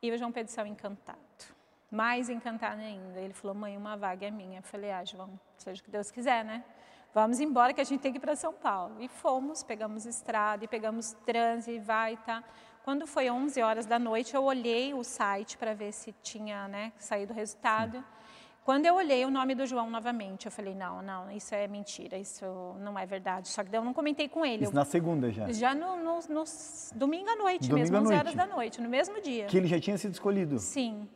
E 0.00 0.10
o 0.12 0.16
João 0.16 0.30
Pedro 0.30 0.52
saiu 0.52 0.66
encantado. 0.66 1.18
Mais 1.90 2.28
encantado 2.28 2.80
ainda. 2.80 3.20
Ele 3.20 3.32
falou, 3.32 3.56
mãe, 3.56 3.76
uma 3.76 3.96
vaga 3.96 4.26
é 4.26 4.30
minha. 4.30 4.60
Eu 4.60 4.62
falei, 4.62 4.92
ah, 4.92 5.04
João, 5.04 5.30
seja 5.56 5.80
o 5.80 5.84
que 5.84 5.90
Deus 5.90 6.10
quiser, 6.10 6.44
né? 6.44 6.62
Vamos 7.12 7.40
embora 7.40 7.72
que 7.72 7.80
a 7.80 7.84
gente 7.84 8.00
tem 8.00 8.12
que 8.12 8.18
ir 8.18 8.20
para 8.20 8.36
São 8.36 8.52
Paulo. 8.52 8.94
E 9.00 9.08
fomos, 9.08 9.64
pegamos 9.64 10.06
estrada 10.06 10.64
e 10.64 10.68
pegamos 10.68 11.12
trânsito 11.26 11.72
e 11.72 11.78
vai, 11.80 12.16
tá? 12.18 12.44
Quando 12.84 13.06
foi 13.06 13.28
11 13.28 13.60
horas 13.60 13.86
da 13.86 13.98
noite, 13.98 14.34
eu 14.34 14.44
olhei 14.44 14.94
o 14.94 15.02
site 15.02 15.58
para 15.58 15.74
ver 15.74 15.92
se 15.92 16.14
tinha 16.22 16.68
né, 16.68 16.92
saído 16.98 17.32
o 17.32 17.36
resultado. 17.36 17.98
Sim. 17.98 18.04
Quando 18.68 18.84
eu 18.84 18.96
olhei 18.96 19.24
o 19.24 19.30
nome 19.30 19.54
do 19.54 19.64
João 19.64 19.88
novamente, 19.88 20.44
eu 20.44 20.52
falei, 20.52 20.74
não, 20.74 21.00
não, 21.00 21.30
isso 21.30 21.54
é 21.54 21.66
mentira, 21.66 22.18
isso 22.18 22.44
não 22.78 22.98
é 22.98 23.06
verdade. 23.06 23.48
Só 23.48 23.64
que 23.64 23.74
eu 23.74 23.82
não 23.82 23.94
comentei 23.94 24.28
com 24.28 24.44
ele. 24.44 24.64
Isso 24.64 24.74
na 24.74 24.84
segunda 24.84 25.32
já? 25.32 25.50
Já 25.50 25.74
no, 25.74 25.96
no, 25.96 26.18
no 26.28 26.44
domingo 26.94 27.30
à 27.30 27.36
noite 27.36 27.66
domingo 27.66 27.90
mesmo, 27.90 28.06
11 28.08 28.14
horas 28.14 28.34
da 28.34 28.46
noite, 28.46 28.78
no 28.82 28.88
mesmo 28.90 29.22
dia. 29.22 29.46
Que 29.46 29.56
ele 29.56 29.66
já 29.66 29.80
tinha 29.80 29.96
sido 29.96 30.12
escolhido? 30.12 30.58
Sim. 30.58 31.08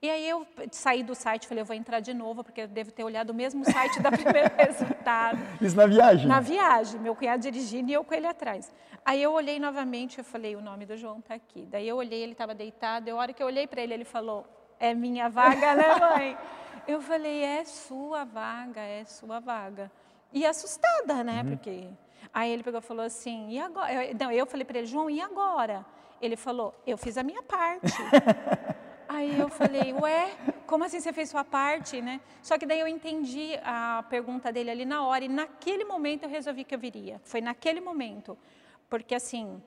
E 0.00 0.08
aí 0.08 0.26
eu 0.26 0.46
saí 0.72 1.02
do 1.02 1.14
site, 1.14 1.46
falei, 1.46 1.60
eu 1.60 1.66
vou 1.66 1.76
entrar 1.76 2.00
de 2.00 2.14
novo, 2.14 2.42
porque 2.42 2.62
eu 2.62 2.66
devo 2.66 2.90
ter 2.90 3.04
olhado 3.04 3.28
o 3.28 3.34
mesmo 3.34 3.66
site 3.66 4.00
da 4.00 4.08
primeira 4.10 4.50
resultado. 4.56 5.38
Isso 5.60 5.76
na 5.76 5.86
viagem? 5.86 6.26
Na 6.26 6.40
viagem, 6.40 6.98
meu 6.98 7.14
cunhado 7.14 7.42
dirigindo 7.42 7.90
e 7.90 7.92
eu 7.92 8.02
com 8.02 8.14
ele 8.14 8.26
atrás. 8.26 8.72
Aí 9.04 9.22
eu 9.22 9.32
olhei 9.32 9.60
novamente, 9.60 10.16
eu 10.16 10.24
falei, 10.24 10.56
o 10.56 10.62
nome 10.62 10.86
do 10.86 10.96
João 10.96 11.18
está 11.18 11.34
aqui. 11.34 11.66
Daí 11.70 11.86
eu 11.86 11.96
olhei, 11.96 12.22
ele 12.22 12.32
estava 12.32 12.54
deitado, 12.54 13.08
e 13.08 13.10
a 13.10 13.14
hora 13.14 13.34
que 13.34 13.42
eu 13.42 13.46
olhei 13.46 13.66
para 13.66 13.82
ele, 13.82 13.92
ele 13.92 14.06
falou, 14.06 14.46
é 14.80 14.94
minha 14.94 15.28
vaga, 15.28 15.74
né 15.74 15.94
mãe? 16.00 16.38
eu 16.88 17.00
falei, 17.00 17.44
é 17.44 17.64
sua 17.64 18.24
vaga, 18.24 18.80
é 18.80 19.04
sua 19.04 19.38
vaga. 19.38 19.92
E 20.32 20.44
assustada, 20.44 21.22
né, 21.22 21.42
uhum. 21.42 21.50
porque... 21.50 21.88
Aí 22.32 22.50
ele 22.50 22.62
pegou 22.62 22.80
e 22.80 22.82
falou 22.82 23.04
assim, 23.04 23.50
e 23.50 23.60
agora? 23.60 24.06
Eu, 24.06 24.14
não, 24.18 24.32
eu 24.32 24.46
falei 24.46 24.64
para 24.64 24.78
ele, 24.78 24.86
João, 24.86 25.08
e 25.08 25.20
agora? 25.20 25.86
Ele 26.20 26.36
falou, 26.36 26.74
eu 26.86 26.98
fiz 26.98 27.16
a 27.16 27.22
minha 27.22 27.42
parte. 27.42 27.92
Aí 29.08 29.38
eu 29.38 29.48
falei, 29.48 29.94
ué, 29.94 30.30
como 30.66 30.84
assim 30.84 31.00
você 31.00 31.14
fez 31.14 31.30
sua 31.30 31.42
parte, 31.42 32.02
né? 32.02 32.20
Só 32.42 32.58
que 32.58 32.66
daí 32.66 32.78
eu 32.78 32.86
entendi 32.86 33.58
a 33.64 34.04
pergunta 34.10 34.52
dele 34.52 34.70
ali 34.70 34.84
na 34.84 35.02
hora 35.02 35.24
e 35.24 35.28
naquele 35.28 35.82
momento 35.82 36.24
eu 36.24 36.28
resolvi 36.28 36.62
que 36.62 36.74
eu 36.74 36.78
viria. 36.78 37.18
Foi 37.24 37.40
naquele 37.40 37.80
momento, 37.80 38.36
porque 38.90 39.14
assim, 39.14 39.62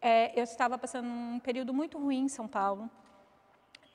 é, 0.00 0.32
eu 0.38 0.44
estava 0.44 0.78
passando 0.78 1.06
um 1.06 1.38
período 1.38 1.74
muito 1.74 1.98
ruim 1.98 2.24
em 2.24 2.28
São 2.28 2.48
Paulo. 2.48 2.90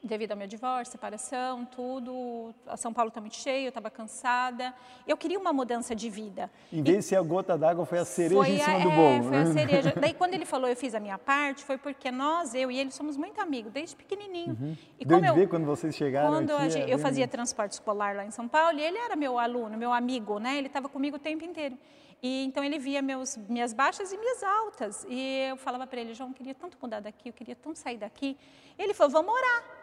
Devido 0.03 0.31
ao 0.31 0.37
meu 0.37 0.47
divórcio, 0.47 0.91
separação, 0.91 1.63
tudo. 1.65 2.53
A 2.67 2.75
São 2.75 2.91
Paulo 2.91 3.09
está 3.09 3.21
muito 3.21 3.35
cheio, 3.35 3.65
eu 3.65 3.69
estava 3.69 3.89
cansada. 3.89 4.73
Eu 5.07 5.15
queria 5.15 5.37
uma 5.39 5.53
mudança 5.53 5.95
de 5.95 6.09
vida. 6.09 6.49
Em 6.73 6.81
vez 6.81 6.97
de 6.97 7.03
ser 7.03 7.15
a 7.17 7.21
gota 7.21 7.57
d'água, 7.57 7.85
foi 7.85 7.99
a 7.99 8.05
cereja 8.05 8.35
Foi 8.35 8.49
em 8.49 8.59
cima 8.59 8.75
a, 8.77 8.79
do 8.79 8.89
é, 8.89 8.95
bolo. 8.95 9.23
foi 9.29 9.37
a 9.37 9.43
né? 9.43 9.53
cereja. 9.53 9.93
Daí 9.99 10.13
quando 10.13 10.33
ele 10.33 10.45
falou 10.45 10.67
eu 10.69 10.75
fiz 10.75 10.95
a 10.95 10.99
minha 10.99 11.17
parte, 11.17 11.63
foi 11.63 11.77
porque 11.77 12.09
nós, 12.09 12.55
eu 12.55 12.71
e 12.71 12.79
ele, 12.79 12.91
somos 12.91 13.15
muito 13.15 13.39
amigos, 13.39 13.71
desde 13.71 13.95
pequenininho. 13.95 14.77
E 14.99 15.05
Deu 15.05 15.17
como 15.17 15.29
eu, 15.29 15.35
ver 15.35 15.47
quando 15.47 15.65
vocês 15.65 15.95
chegaram 15.95 16.29
quando 16.29 16.51
aqui. 16.55 16.79
é 16.79 16.83
eu 16.83 16.87
bem- 16.87 16.97
fazia 16.97 17.27
transporte 17.27 17.73
escolar 17.73 18.15
lá 18.15 18.25
em 18.25 18.31
São 18.31 18.47
Paulo 18.47 18.79
e 18.79 18.81
ele 18.81 18.97
era 18.97 19.15
meu 19.15 19.37
aluno, 19.37 19.77
meu 19.77 19.93
amigo, 19.93 20.39
né? 20.39 20.57
Ele 20.57 20.67
estava 20.67 20.89
comigo 20.89 21.17
o 21.17 21.19
tempo 21.19 21.45
inteiro. 21.45 21.77
E 22.23 22.43
então 22.45 22.63
ele 22.63 22.77
via 22.77 23.01
meus, 23.01 23.35
minhas 23.49 23.73
baixas 23.73 24.11
e 24.11 24.17
minhas 24.17 24.43
altas. 24.43 25.05
E 25.09 25.47
eu 25.49 25.57
falava 25.57 25.87
para 25.87 25.99
ele, 26.01 26.13
João, 26.13 26.29
eu 26.29 26.35
queria 26.35 26.53
tanto 26.53 26.77
mudar 26.81 26.99
daqui, 26.99 27.29
eu 27.29 27.33
queria 27.33 27.55
tanto 27.55 27.79
sair 27.79 27.97
daqui. 27.97 28.37
Ele 28.77 28.93
falou, 28.93 29.11
vamos 29.11 29.33
orar. 29.33 29.80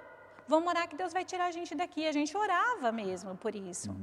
Vamos 0.49 0.67
orar 0.71 0.89
que 0.89 0.97
Deus 0.97 1.13
vai 1.13 1.27
tirar 1.27 1.45
a 1.45 1.51
gente 1.51 1.75
daqui. 1.75 2.07
A 2.07 2.13
gente 2.13 2.35
orava 2.35 2.91
mesmo 2.91 3.37
por 3.37 3.55
isso. 3.55 3.95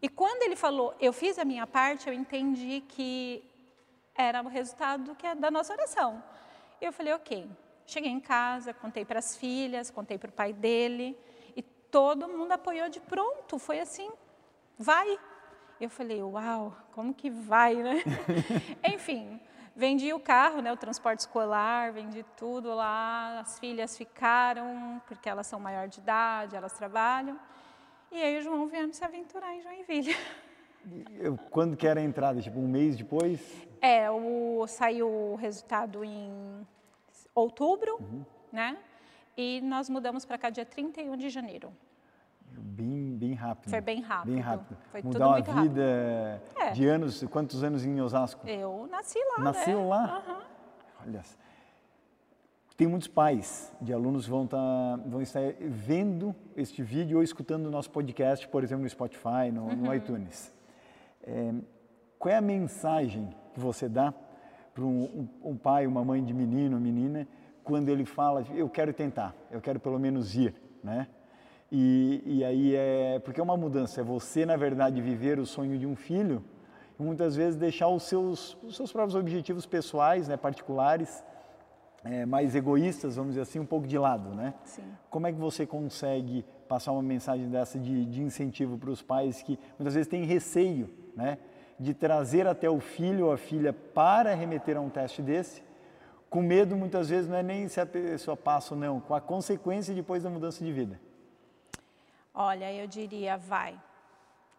E 0.00 0.08
quando 0.08 0.42
ele 0.42 0.56
falou, 0.56 0.94
eu 1.00 1.12
fiz 1.12 1.38
a 1.38 1.44
minha 1.44 1.64
parte, 1.64 2.08
eu 2.08 2.12
entendi 2.12 2.82
que 2.88 3.44
era 4.14 4.42
o 4.42 4.48
resultado 4.48 5.14
que 5.14 5.24
é 5.24 5.34
da 5.36 5.48
nossa 5.48 5.72
oração. 5.72 6.22
Eu 6.80 6.92
falei, 6.92 7.12
ok. 7.12 7.48
Cheguei 7.86 8.10
em 8.10 8.18
casa, 8.18 8.74
contei 8.74 9.04
para 9.04 9.20
as 9.20 9.36
filhas, 9.36 9.90
contei 9.90 10.18
para 10.18 10.28
o 10.28 10.32
pai 10.32 10.52
dele 10.52 11.16
e 11.54 11.62
todo 11.62 12.28
mundo 12.28 12.50
apoiou 12.50 12.88
de 12.88 12.98
pronto. 12.98 13.56
Foi 13.58 13.78
assim, 13.78 14.10
vai. 14.76 15.18
Eu 15.80 15.88
falei, 15.88 16.20
uau, 16.20 16.76
como 16.92 17.14
que 17.14 17.30
vai, 17.30 17.76
né? 17.76 18.02
Enfim, 18.92 19.40
vendi 19.74 20.12
o 20.12 20.20
carro, 20.20 20.60
né, 20.60 20.72
o 20.72 20.76
transporte 20.76 21.20
escolar, 21.20 21.92
vendi 21.92 22.24
tudo 22.36 22.74
lá. 22.74 23.40
As 23.40 23.58
filhas 23.58 23.96
ficaram 23.96 25.00
porque 25.06 25.28
elas 25.28 25.46
são 25.46 25.58
maior 25.58 25.88
de 25.88 26.00
idade, 26.00 26.56
elas 26.56 26.72
trabalham. 26.72 27.38
E 28.10 28.22
aí 28.22 28.38
o 28.38 28.42
João 28.42 28.66
viemos 28.66 28.96
se 28.96 29.04
aventurar 29.04 29.54
em 29.54 29.62
Joinville. 29.62 30.16
Quando 31.50 31.76
que 31.76 31.86
era 31.86 32.00
a 32.00 32.02
entrada? 32.02 32.40
Tipo, 32.40 32.58
um 32.58 32.68
mês 32.68 32.96
depois? 32.96 33.40
É, 33.80 34.10
o, 34.10 34.66
saiu 34.66 35.08
o 35.08 35.34
resultado 35.36 36.04
em 36.04 36.66
outubro, 37.34 37.98
né? 38.50 38.76
E 39.36 39.60
nós 39.62 39.88
mudamos 39.88 40.24
para 40.24 40.36
cá 40.36 40.50
dia 40.50 40.66
31 40.66 41.16
de 41.16 41.30
janeiro. 41.30 41.72
Bem, 42.60 43.16
bem 43.16 43.34
rápido. 43.34 43.70
Foi 43.70 43.80
bem 43.80 44.00
rápido. 44.00 44.32
Bem 44.32 44.40
rápido. 44.40 44.76
Foi 44.90 45.02
Mudar 45.02 45.28
uma 45.28 45.40
vida 45.62 46.42
É. 46.60 46.70
de 46.72 46.86
anos, 46.86 47.22
quantos 47.24 47.62
anos 47.62 47.84
em 47.84 48.00
Osasco? 48.00 48.46
Eu 48.48 48.88
nasci 48.90 49.18
lá, 49.36 49.44
Nasceu 49.44 49.78
né? 49.80 49.86
lá? 49.86 50.04
Aham. 50.18 50.42
Olha, 51.06 51.20
tem 52.76 52.86
muitos 52.86 53.08
pais 53.08 53.72
de 53.80 53.92
alunos 53.92 54.26
vão, 54.26 54.46
tá, 54.46 54.58
vão 55.06 55.20
estar 55.20 55.40
vendo 55.60 56.34
este 56.56 56.82
vídeo 56.82 57.18
ou 57.18 57.22
escutando 57.22 57.66
o 57.66 57.70
nosso 57.70 57.90
podcast, 57.90 58.46
por 58.48 58.62
exemplo, 58.64 58.82
no 58.84 58.88
Spotify, 58.90 59.50
no, 59.52 59.64
Uhum. 59.64 59.76
no 59.76 59.94
iTunes. 59.94 60.52
É, 61.22 61.52
qual 62.18 62.32
é 62.34 62.38
a 62.38 62.40
mensagem 62.42 63.30
que 63.52 63.60
você 63.60 63.88
dá 63.88 64.12
para 64.74 64.84
um, 64.84 65.02
um- 65.42 65.50
um 65.50 65.56
pai, 65.56 65.86
uma 65.86 66.04
mãe 66.04 66.24
de 66.24 66.32
menino, 66.32 66.80
menina, 66.80 67.28
quando 67.62 67.88
ele 67.90 68.04
fala, 68.04 68.42
eu 68.54 68.68
quero 68.68 68.92
tentar, 68.92 69.34
eu 69.50 69.60
quero 69.60 69.78
pelo 69.78 69.98
menos 69.98 70.34
ir, 70.34 70.54
né? 70.82 71.06
E, 71.74 72.22
e 72.26 72.44
aí 72.44 72.76
é, 72.76 73.18
porque 73.20 73.40
é 73.40 73.42
uma 73.42 73.56
mudança, 73.56 74.02
é 74.02 74.04
você, 74.04 74.44
na 74.44 74.56
verdade, 74.56 75.00
viver 75.00 75.38
o 75.38 75.46
sonho 75.46 75.78
de 75.78 75.86
um 75.86 75.96
filho 75.96 76.44
e 77.00 77.02
muitas 77.02 77.34
vezes 77.34 77.58
deixar 77.58 77.88
os 77.88 78.02
seus, 78.02 78.58
os 78.62 78.76
seus 78.76 78.92
próprios 78.92 79.14
objetivos 79.14 79.64
pessoais, 79.64 80.28
né, 80.28 80.36
particulares, 80.36 81.24
é, 82.04 82.26
mais 82.26 82.54
egoístas, 82.54 83.16
vamos 83.16 83.30
dizer 83.30 83.40
assim, 83.40 83.58
um 83.58 83.64
pouco 83.64 83.86
de 83.86 83.96
lado, 83.96 84.34
né? 84.34 84.52
Sim. 84.64 84.82
Como 85.08 85.26
é 85.26 85.32
que 85.32 85.38
você 85.38 85.64
consegue 85.64 86.44
passar 86.68 86.92
uma 86.92 87.02
mensagem 87.02 87.48
dessa 87.48 87.78
de, 87.78 88.04
de 88.04 88.20
incentivo 88.20 88.76
para 88.76 88.90
os 88.90 89.00
pais 89.00 89.40
que 89.40 89.58
muitas 89.78 89.94
vezes 89.94 90.08
têm 90.08 90.26
receio, 90.26 90.90
né, 91.16 91.38
de 91.80 91.94
trazer 91.94 92.46
até 92.46 92.68
o 92.68 92.80
filho 92.80 93.26
ou 93.26 93.32
a 93.32 93.38
filha 93.38 93.72
para 93.72 94.34
remeter 94.34 94.76
a 94.76 94.80
um 94.80 94.90
teste 94.90 95.22
desse, 95.22 95.62
com 96.28 96.42
medo 96.42 96.76
muitas 96.76 97.08
vezes 97.08 97.30
não 97.30 97.36
é 97.38 97.42
nem 97.42 97.66
se 97.66 97.80
a 97.80 97.86
pessoa 97.86 98.36
passa 98.36 98.74
ou 98.74 98.80
não, 98.80 99.00
com 99.00 99.14
a 99.14 99.22
consequência 99.22 99.94
depois 99.94 100.22
da 100.22 100.28
mudança 100.28 100.62
de 100.62 100.70
vida. 100.70 101.00
Olha, 102.34 102.72
eu 102.72 102.86
diria, 102.86 103.36
vai. 103.36 103.78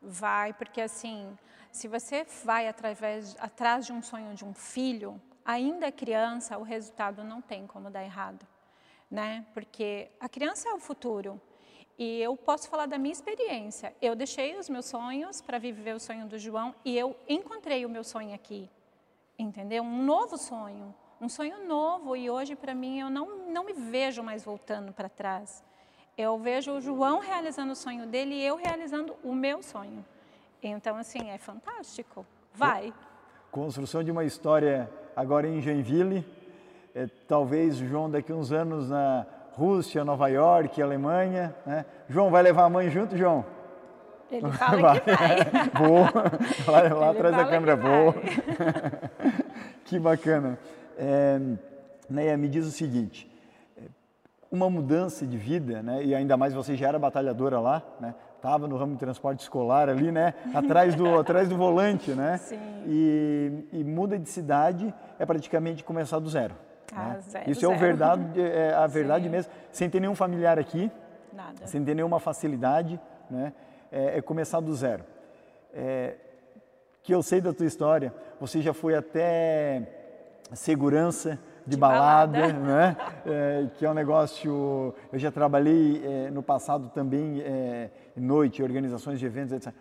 Vai, 0.02 0.54
porque 0.54 0.82
assim, 0.82 1.38
se 1.72 1.88
você 1.88 2.26
vai 2.44 2.68
através, 2.68 3.36
atrás 3.40 3.86
de 3.86 3.94
um 3.94 4.02
sonho 4.02 4.36
de 4.36 4.46
um 4.46 4.54
filho, 4.54 5.20
ainda 5.44 5.92
criança, 5.92 6.58
o 6.58 6.64
resultado 6.64 7.24
não 7.24 7.42
tem 7.42 7.66
como 7.66 7.90
dar 7.90 8.04
errado, 8.04 8.46
né? 9.10 9.46
Porque 9.54 10.10
a 10.20 10.30
criança 10.30 10.70
é 10.70 10.74
o 10.74 10.80
futuro. 10.80 11.42
E 11.98 12.22
eu 12.22 12.36
posso 12.36 12.70
falar 12.70 12.86
da 12.86 12.98
minha 12.98 13.12
experiência. 13.14 13.96
Eu 14.02 14.16
deixei 14.16 14.58
os 14.58 14.68
meus 14.68 14.86
sonhos 14.86 15.42
para 15.42 15.58
viver 15.58 15.96
o 15.96 16.00
sonho 16.00 16.28
do 16.28 16.38
João 16.38 16.74
e 16.84 16.98
eu 16.98 17.16
encontrei 17.28 17.86
o 17.86 17.90
meu 17.90 18.04
sonho 18.04 18.34
aqui. 18.34 18.70
Entendeu? 19.38 19.84
Um 19.84 20.04
novo 20.04 20.38
sonho, 20.38 20.94
um 21.22 21.30
sonho 21.30 21.66
novo 21.68 22.16
e 22.16 22.30
hoje 22.30 22.56
para 22.56 22.74
mim 22.74 23.00
eu 23.00 23.10
não 23.10 23.48
não 23.48 23.64
me 23.64 23.74
vejo 23.74 24.24
mais 24.24 24.44
voltando 24.44 24.92
para 24.92 25.08
trás. 25.10 25.64
Eu 26.18 26.38
vejo 26.38 26.74
o 26.74 26.82
João 26.82 27.20
realizando 27.20 27.72
o 27.72 27.76
sonho 27.76 28.06
dele 28.06 28.36
e 28.36 28.46
eu 28.46 28.56
realizando 28.56 29.16
o 29.24 29.34
meu 29.34 29.64
sonho. 29.64 30.06
Então, 30.62 30.96
assim, 30.96 31.30
é 31.30 31.38
fantástico. 31.38 32.26
Vai. 32.54 32.94
Construção 33.52 34.04
de 34.04 34.12
uma 34.12 34.24
história 34.24 34.90
agora 35.16 35.48
em 35.48 35.60
Joinville, 35.60 36.26
é, 36.94 37.08
talvez 37.28 37.78
João 37.78 38.10
daqui 38.10 38.32
uns 38.32 38.52
anos 38.52 38.90
na 38.90 39.26
Rússia, 39.54 40.06
Nova 40.06 40.28
York, 40.28 40.82
Alemanha, 40.82 41.56
né? 41.66 41.86
João, 42.08 42.30
vai 42.30 42.44
levar 42.44 42.66
a 42.66 42.70
mãe 42.70 42.90
junto, 42.90 43.18
João? 43.18 43.46
Ele 44.32 44.50
fala 44.54 45.00
que 45.00 45.12
vai. 45.12 45.70
Boa, 45.70 46.12
lá, 46.68 46.94
lá 46.94 47.10
atrás 47.10 47.36
da 47.38 47.46
câmera, 47.46 47.76
que 47.78 47.84
boa. 47.84 48.12
vai. 48.12 49.34
que 49.86 50.00
bacana. 50.00 50.60
É, 50.98 51.40
Neia, 52.10 52.38
me 52.38 52.48
diz 52.48 52.66
o 52.66 52.72
seguinte, 52.72 53.30
uma 54.54 54.70
mudança 54.70 55.26
de 55.26 55.36
vida, 55.36 55.82
né, 55.82 56.04
e 56.04 56.14
ainda 56.14 56.38
mais 56.38 56.54
você 56.54 56.76
já 56.76 56.88
era 56.88 57.00
batalhadora 57.00 57.60
lá, 57.60 57.82
né, 58.00 58.14
estava 58.36 58.68
no 58.68 58.78
ramo 58.78 58.94
de 58.94 59.00
transporte 59.00 59.40
escolar 59.40 59.90
ali, 59.90 60.12
né, 60.12 60.36
atrás 60.54 60.94
do, 60.94 61.08
atrás 61.18 61.50
do 61.50 61.58
volante, 61.58 62.12
né, 62.12 62.38
Sim. 62.38 62.60
E, 62.86 63.68
e 63.74 63.84
muda 63.84 64.20
de 64.20 64.30
cidade 64.30 64.94
é 65.18 65.26
praticamente 65.26 65.84
começar 65.84 66.20
do 66.20 66.30
zero. 66.30 66.54
Ah, 66.96 67.14
né? 67.14 67.20
zero, 67.22 67.50
Isso 67.50 67.66
é, 67.66 67.68
o 67.68 67.72
zero. 67.72 67.82
verdade, 67.82 68.40
é 68.40 68.76
a 68.76 68.86
verdade 68.88 69.24
Sim. 69.24 69.32
mesmo, 69.32 69.52
sem 69.72 69.90
ter 69.90 70.00
nenhum 70.00 70.14
familiar 70.14 70.60
aqui, 70.60 70.92
Nada. 71.34 71.66
sem 71.66 71.84
ter 71.84 71.96
nenhuma 71.96 72.20
facilidade, 72.20 73.00
né? 73.32 73.54
É, 73.92 74.20
é 74.20 74.22
começar 74.22 74.60
do 74.60 74.76
zero. 74.76 75.04
É, 75.74 76.14
que 77.02 77.12
eu 77.12 77.24
sei 77.24 77.42
da 77.42 77.52
tua 77.52 77.66
história, 77.66 78.14
você 78.40 78.62
já 78.62 78.72
foi 78.72 78.94
até 78.96 79.82
segurança 80.54 81.40
de, 81.66 81.72
De 81.72 81.78
balada, 81.78 82.40
balada. 82.40 82.60
né? 82.60 82.98
É, 83.26 83.68
que 83.78 83.86
é 83.86 83.90
um 83.90 83.94
negócio. 83.94 84.94
Eu 85.12 85.20
já 85.20 85.32
trabalhei 85.32 86.02
é, 86.06 86.30
no 86.32 86.44
passado 86.44 86.90
também 86.90 87.42
é, 87.42 87.90
noite, 88.16 88.62
organizações 88.62 89.20
de 89.20 89.26
eventos, 89.26 89.54
etc. 89.54 89.74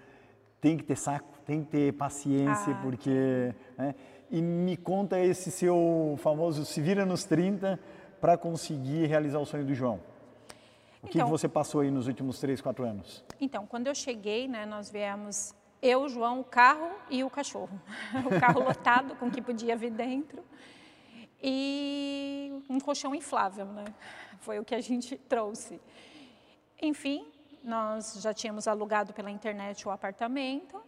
Tem 0.60 0.76
que 0.76 0.84
ter 0.84 0.96
saco, 0.96 1.38
tem 1.44 1.64
que 1.64 1.70
ter 1.70 1.92
paciência, 1.94 2.72
Ah, 2.74 2.80
porque. 2.82 3.52
né? 3.76 3.94
E 4.30 4.40
me 4.40 4.76
conta 4.78 5.18
esse 5.20 5.50
seu 5.50 6.14
famoso 6.22 6.64
se 6.64 6.80
vira 6.80 7.04
nos 7.04 7.24
30 7.24 7.78
para 8.20 8.36
conseguir 8.38 9.06
realizar 9.06 9.38
o 9.38 9.44
sonho 9.44 9.64
do 9.64 9.74
João. 9.74 10.00
O 11.02 11.06
que, 11.08 11.18
Então- 11.18 11.26
que 11.26 11.30
você 11.32 11.48
passou 11.48 11.80
aí 11.82 11.90
nos 11.90 12.06
últimos 12.06 12.38
3, 12.40 12.60
4 12.60 12.84
anos? 12.84 13.22
Então, 13.40 13.66
quando 13.66 13.88
eu 13.88 13.94
cheguei, 13.94 14.46
né, 14.48 14.64
nós 14.64 14.88
viemos 14.88 15.52
eu, 15.82 16.02
o 16.04 16.08
João, 16.08 16.40
o 16.40 16.44
carro 16.44 16.88
e 17.10 17.24
o 17.24 17.28
cachorro. 17.28 17.68
o 18.24 18.40
carro 18.40 18.60
lotado 18.62 19.16
com 19.16 19.26
o 19.26 19.30
que 19.30 19.42
podia 19.42 19.76
vir 19.76 19.90
dentro. 19.90 20.38
E 21.42 22.62
um 22.68 22.78
colchão 22.78 23.14
inflável, 23.14 23.66
né? 23.66 23.84
Foi 24.40 24.58
o 24.58 24.64
que 24.64 24.74
a 24.74 24.80
gente 24.80 25.16
trouxe. 25.16 25.80
Enfim, 26.80 27.26
nós 27.64 28.20
já 28.20 28.32
tínhamos 28.32 28.68
alugado 28.68 29.12
pela 29.12 29.30
internet 29.30 29.86
o 29.86 29.90
apartamento. 29.90 30.80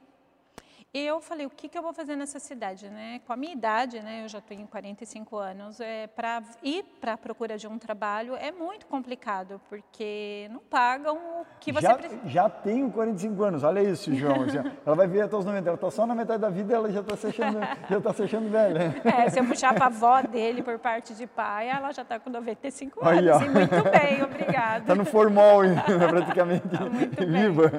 E 0.96 1.04
eu 1.04 1.20
falei, 1.20 1.44
o 1.44 1.50
que, 1.50 1.68
que 1.68 1.76
eu 1.76 1.82
vou 1.82 1.92
fazer 1.92 2.14
nessa 2.14 2.38
cidade, 2.38 2.88
né? 2.88 3.20
Com 3.26 3.32
a 3.32 3.36
minha 3.36 3.52
idade, 3.52 4.00
né? 4.00 4.22
Eu 4.22 4.28
já 4.28 4.40
tenho 4.40 4.64
45 4.68 5.36
anos. 5.36 5.80
É, 5.80 6.06
para 6.06 6.40
ir 6.62 6.84
para 7.00 7.14
a 7.14 7.16
procura 7.18 7.58
de 7.58 7.66
um 7.66 7.76
trabalho 7.80 8.36
é 8.36 8.52
muito 8.52 8.86
complicado, 8.86 9.60
porque 9.68 10.48
não 10.52 10.60
pagam 10.60 11.16
o 11.16 11.46
que 11.58 11.72
você 11.72 11.80
já, 11.82 11.94
precisa. 11.96 12.20
já 12.26 12.48
tenho 12.48 12.92
45 12.92 13.42
anos, 13.42 13.64
olha 13.64 13.82
isso, 13.82 14.14
João. 14.14 14.46
ela 14.86 14.94
vai 14.94 15.08
ver 15.08 15.22
até 15.22 15.34
os 15.36 15.44
90, 15.44 15.68
ela 15.68 15.74
está 15.74 15.90
só 15.90 16.06
na 16.06 16.14
metade 16.14 16.40
da 16.40 16.48
vida 16.48 16.72
ela 16.74 16.88
já 16.92 17.00
está 17.00 17.16
se 17.16 17.26
achando, 17.26 17.58
já 17.90 18.00
tá 18.00 18.12
se 18.14 18.22
achando 18.22 18.48
velha. 18.48 18.94
É, 19.04 19.28
se 19.30 19.40
eu 19.40 19.44
puxar 19.46 19.74
para 19.74 19.86
a 19.86 19.88
avó 19.88 20.22
dele 20.22 20.62
por 20.62 20.78
parte 20.78 21.12
de 21.12 21.26
pai, 21.26 21.70
ela 21.70 21.90
já 21.90 22.02
está 22.02 22.20
com 22.20 22.30
95 22.30 23.00
Aí, 23.04 23.28
anos. 23.28 23.42
E 23.42 23.48
muito 23.50 23.90
bem, 23.90 24.22
obrigada. 24.22 24.78
Está 24.78 24.94
no 24.94 25.04
formol 25.04 25.62
praticamente 26.08 26.68
Tá 26.68 26.84
muito 26.88 27.16
bem. 27.16 27.50
viva. 27.50 27.72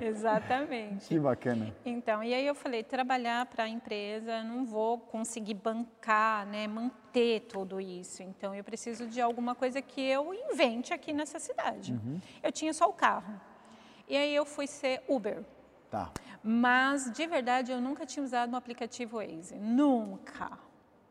Exatamente. 0.00 1.06
Que 1.06 1.18
bacana. 1.18 1.72
Então, 1.84 2.24
e 2.24 2.34
aí 2.34 2.39
eu 2.46 2.54
falei, 2.54 2.82
trabalhar 2.82 3.46
para 3.46 3.64
a 3.64 3.68
empresa, 3.68 4.42
não 4.42 4.64
vou 4.64 4.98
conseguir 4.98 5.54
bancar, 5.54 6.46
né, 6.46 6.66
manter 6.66 7.40
tudo 7.42 7.80
isso. 7.80 8.22
Então 8.22 8.54
eu 8.54 8.62
preciso 8.64 9.06
de 9.06 9.20
alguma 9.20 9.54
coisa 9.54 9.80
que 9.80 10.00
eu 10.00 10.34
invente 10.34 10.92
aqui 10.92 11.12
nessa 11.12 11.38
cidade. 11.38 11.92
Uhum. 11.92 12.20
Eu 12.42 12.52
tinha 12.52 12.72
só 12.72 12.88
o 12.88 12.92
carro. 12.92 13.40
E 14.08 14.16
aí 14.16 14.34
eu 14.34 14.44
fui 14.44 14.66
ser 14.66 15.02
Uber. 15.08 15.44
Tá. 15.90 16.10
Mas 16.42 17.10
de 17.12 17.26
verdade 17.26 17.72
eu 17.72 17.80
nunca 17.80 18.06
tinha 18.06 18.24
usado 18.24 18.52
um 18.52 18.56
aplicativo 18.56 19.18
Waze, 19.18 19.56
nunca. 19.56 20.69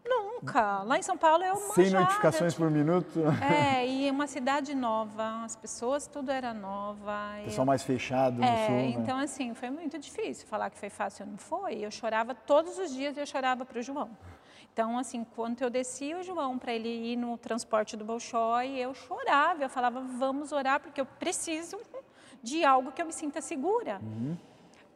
Nunca. 0.09 0.83
Lá 0.83 0.97
em 0.97 1.01
São 1.01 1.17
Paulo 1.17 1.43
eu 1.43 1.55
Sem 1.55 1.85
manjava, 1.85 2.03
notificações 2.03 2.53
eu 2.53 2.59
por 2.59 2.71
minuto. 2.71 3.19
É, 3.41 3.85
e 3.87 4.09
uma 4.09 4.25
cidade 4.25 4.73
nova, 4.73 5.43
as 5.43 5.55
pessoas, 5.55 6.07
tudo 6.07 6.31
era 6.31 6.53
nova. 6.53 7.35
Pessoal 7.43 7.63
eu- 7.63 7.67
mais 7.67 7.83
fechado 7.83 8.37
no 8.37 8.43
é, 8.43 8.65
sul. 8.65 8.75
né? 8.75 8.85
então 8.97 9.17
assim, 9.19 9.53
foi 9.53 9.69
muito 9.69 9.99
difícil. 9.99 10.47
Falar 10.47 10.69
que 10.69 10.77
foi 10.79 10.89
fácil 10.89 11.25
não 11.25 11.37
foi. 11.37 11.75
Eu 11.85 11.91
chorava 11.91 12.33
todos 12.33 12.77
os 12.79 12.91
dias, 12.91 13.17
eu 13.17 13.25
chorava 13.25 13.65
para 13.65 13.79
o 13.79 13.81
João. 13.81 14.09
Então, 14.71 14.97
assim, 14.97 15.25
quando 15.35 15.61
eu 15.61 15.69
descia 15.69 16.17
o 16.17 16.23
João 16.23 16.57
para 16.57 16.73
ele 16.73 16.87
ir 16.87 17.17
no 17.17 17.37
transporte 17.37 17.97
do 17.97 18.05
Bolshoi, 18.05 18.77
eu 18.77 18.93
chorava. 18.93 19.63
Eu 19.63 19.69
falava, 19.69 19.99
vamos 19.99 20.51
orar, 20.51 20.79
porque 20.79 21.01
eu 21.01 21.05
preciso 21.05 21.77
de 22.41 22.63
algo 22.63 22.91
que 22.91 23.01
eu 23.01 23.05
me 23.05 23.11
sinta 23.11 23.41
segura. 23.41 23.99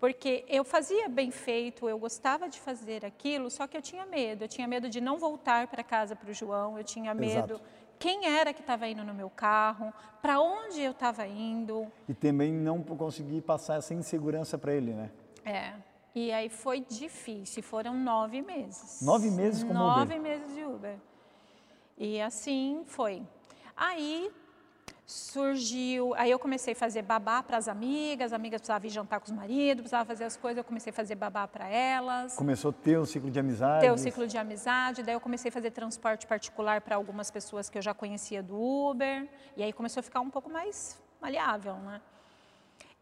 Porque 0.03 0.43
eu 0.50 0.65
fazia 0.65 1.07
bem 1.07 1.31
feito, 1.31 1.88
eu 1.88 1.98
gostava 1.98 2.50
de 2.50 2.60
fazer 2.60 3.05
aquilo, 3.05 3.50
só 3.50 3.65
que 3.65 3.77
eu 3.77 3.81
tinha 3.81 4.05
medo. 4.05 4.43
Eu 4.43 4.50
tinha 4.50 4.67
medo 4.67 4.89
de 4.89 5.00
não 5.00 5.17
voltar 5.17 5.65
para 5.69 5.81
casa 5.81 6.13
para 6.13 6.29
o 6.29 6.33
João, 6.33 6.77
eu 6.77 6.83
tinha 6.83 7.13
medo 7.13 7.53
Exato. 7.53 7.62
quem 7.98 8.25
era 8.25 8.53
que 8.53 8.60
estava 8.60 8.86
indo 8.86 9.01
no 9.01 9.13
meu 9.13 9.29
carro, 9.29 9.93
para 10.22 10.41
onde 10.41 10.81
eu 10.81 10.91
estava 10.91 11.25
indo. 11.25 11.89
E 12.05 12.13
também 12.13 12.51
não 12.51 12.83
conseguir 12.83 13.43
passar 13.43 13.77
essa 13.77 13.93
insegurança 13.93 14.57
para 14.57 14.74
ele, 14.74 14.91
né? 14.91 15.10
É. 15.45 15.72
E 16.13 16.33
aí 16.33 16.50
foi 16.50 16.81
difícil, 16.81 17.63
foram 17.63 17.93
nove 17.93 18.41
meses. 18.41 19.01
Nove 19.01 19.31
meses 19.31 19.63
como 19.63 19.79
Nove 19.79 20.15
Uber? 20.15 20.22
meses 20.22 20.53
de 20.53 20.65
Uber. 20.65 20.98
E 21.98 22.19
assim 22.19 22.83
foi. 22.88 23.24
Aí 23.74 24.29
surgiu, 25.13 26.13
aí 26.15 26.32
eu 26.32 26.39
comecei 26.39 26.74
a 26.74 26.75
fazer 26.75 27.03
babá 27.03 27.43
para 27.43 27.58
as 27.58 27.67
amigas, 27.67 28.27
as 28.27 28.34
amigas 28.34 28.60
precisavam 28.60 28.88
ir 28.88 28.89
jantar 28.89 29.20
com 29.20 29.25
os 29.25 29.32
maridos, 29.32 29.82
precisavam 29.82 30.05
fazer 30.05 30.24
as 30.24 30.36
coisas, 30.36 30.58
eu 30.58 30.63
comecei 30.63 30.89
a 30.89 30.93
fazer 30.93 31.15
babá 31.15 31.48
para 31.48 31.67
elas. 31.67 32.36
Começou 32.36 32.72
a 32.72 32.74
ter 32.74 33.00
um 33.00 33.05
ciclo 33.05 33.29
de 33.29 33.39
amizade. 33.39 33.82
Ter 33.82 33.91
o 33.91 33.98
ciclo 33.98 34.25
de 34.25 34.38
amizade, 34.38 35.03
daí 35.03 35.13
eu 35.15 35.22
comecei 35.22 35.50
a 35.50 35.51
fazer 35.51 35.72
transporte 35.72 36.25
particular 36.25 36.82
para 36.82 36.96
algumas 36.96 37.29
pessoas 37.29 37.70
que 37.70 37.77
eu 37.77 37.82
já 37.82 37.93
conhecia 37.93 38.41
do 38.41 38.60
Uber, 38.60 39.29
e 39.55 39.63
aí 39.63 39.72
começou 39.72 40.00
a 40.00 40.03
ficar 40.03 40.20
um 40.20 40.29
pouco 40.29 40.50
mais 40.50 41.00
maleável, 41.22 41.75
né? 41.75 42.01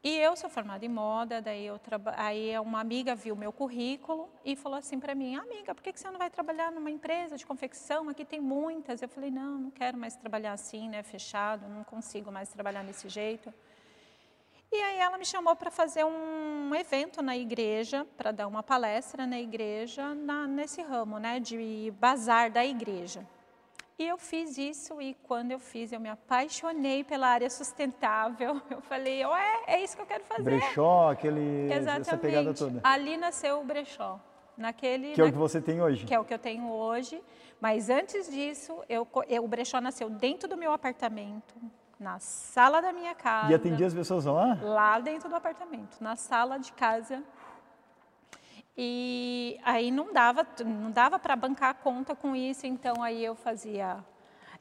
E 0.04 0.18
eu 0.18 0.36
sou 0.36 0.50
formada 0.50 0.84
em 0.84 0.90
moda, 0.90 1.40
daí 1.40 1.68
eu 1.68 1.78
traba... 1.78 2.16
aí 2.18 2.58
uma 2.58 2.80
amiga 2.80 3.14
viu 3.14 3.36
meu 3.36 3.54
currículo 3.54 4.28
e 4.44 4.56
falou 4.56 4.80
assim 4.80 5.00
para 5.00 5.14
mim, 5.14 5.36
amiga, 5.36 5.76
por 5.76 5.84
que 5.84 5.92
você 5.96 6.10
não 6.10 6.18
vai 6.18 6.28
trabalhar 6.28 6.72
numa 6.72 6.90
empresa 6.90 7.38
de 7.38 7.46
confecção? 7.46 8.10
Aqui 8.10 8.26
tem 8.26 8.42
muitas. 8.42 9.04
Eu 9.04 9.08
falei, 9.10 9.30
não, 9.30 9.60
não 9.60 9.70
quero 9.70 9.96
mais 10.00 10.16
trabalhar 10.16 10.54
assim, 10.54 10.90
né, 10.90 11.04
fechado, 11.04 11.70
não 11.70 11.84
consigo 11.84 12.32
mais 12.32 12.50
trabalhar 12.50 12.84
desse 12.84 13.08
jeito. 13.10 13.54
E 14.72 14.76
aí 14.76 14.98
ela 14.98 15.20
me 15.20 15.26
chamou 15.26 15.56
para 15.56 15.70
fazer 15.70 16.04
um 16.04 16.74
evento 16.74 17.22
na 17.22 17.38
igreja, 17.38 18.04
para 18.18 18.32
dar 18.32 18.48
uma 18.48 18.64
palestra 18.64 19.28
na 19.28 19.40
igreja, 19.40 20.16
na, 20.16 20.48
nesse 20.48 20.82
ramo, 20.82 21.20
né, 21.20 21.40
de 21.40 21.94
bazar 22.00 22.50
da 22.50 22.66
igreja. 22.66 23.24
E 24.02 24.08
eu 24.08 24.18
fiz 24.18 24.58
isso 24.58 25.00
e 25.00 25.14
quando 25.28 25.52
eu 25.52 25.60
fiz, 25.60 25.92
eu 25.92 26.00
me 26.00 26.10
apaixonei 26.10 27.04
pela 27.04 27.28
área 27.28 27.48
sustentável. 27.52 28.60
Eu 28.72 28.82
falei, 28.82 29.24
ué, 29.24 29.62
é 29.68 29.84
isso 29.84 29.96
que 29.96 30.02
eu 30.02 30.08
quero 30.08 30.24
fazer. 30.24 30.42
Brechó, 30.42 31.12
aquele, 31.12 31.72
Exatamente. 31.72 32.02
essa 32.10 32.18
pegada 32.18 32.52
toda. 32.52 32.80
Ali 32.84 33.16
nasceu 33.16 33.62
o 33.62 33.64
brechó. 33.64 34.20
Naquele, 34.58 35.14
Que 35.14 35.22
é 35.22 35.24
o 35.24 35.28
na- 35.28 35.32
que 35.32 35.38
você 35.38 35.62
tem 35.62 35.80
hoje. 35.84 36.04
que 36.08 36.16
é 36.16 36.20
o 36.20 36.26
que 36.26 36.34
eu 36.34 36.40
tenho 36.40 36.68
hoje. 36.68 37.22
Mas 37.60 37.92
antes 37.92 38.28
disso, 38.32 38.76
eu, 38.90 39.08
eu- 39.30 39.44
o 39.44 39.48
brechó 39.48 39.80
nasceu 39.80 40.10
dentro 40.10 40.50
do 40.50 40.58
meu 40.58 40.74
apartamento, 40.74 41.54
na 42.00 42.18
sala 42.20 42.82
da 42.82 42.92
minha 42.92 43.14
casa. 43.14 43.52
E 43.52 43.54
atendia 43.54 43.86
as 43.86 43.94
pessoas 43.94 44.26
lá? 44.26 44.58
Lá 44.64 45.00
dentro 45.00 45.30
do 45.30 45.36
apartamento, 45.36 45.98
na 46.02 46.16
sala 46.16 46.58
de 46.58 46.74
casa. 46.74 47.22
E 48.78 49.60
aí 49.64 49.92
não 49.92 50.14
dava, 50.14 50.48
não 50.66 50.92
dava 50.92 51.20
para 51.20 51.36
bancar 51.36 51.70
a 51.70 51.74
conta 51.74 52.16
com 52.16 52.36
isso, 52.36 52.66
então 52.66 53.04
aí 53.04 53.24
eu 53.24 53.36
fazia 53.36 53.98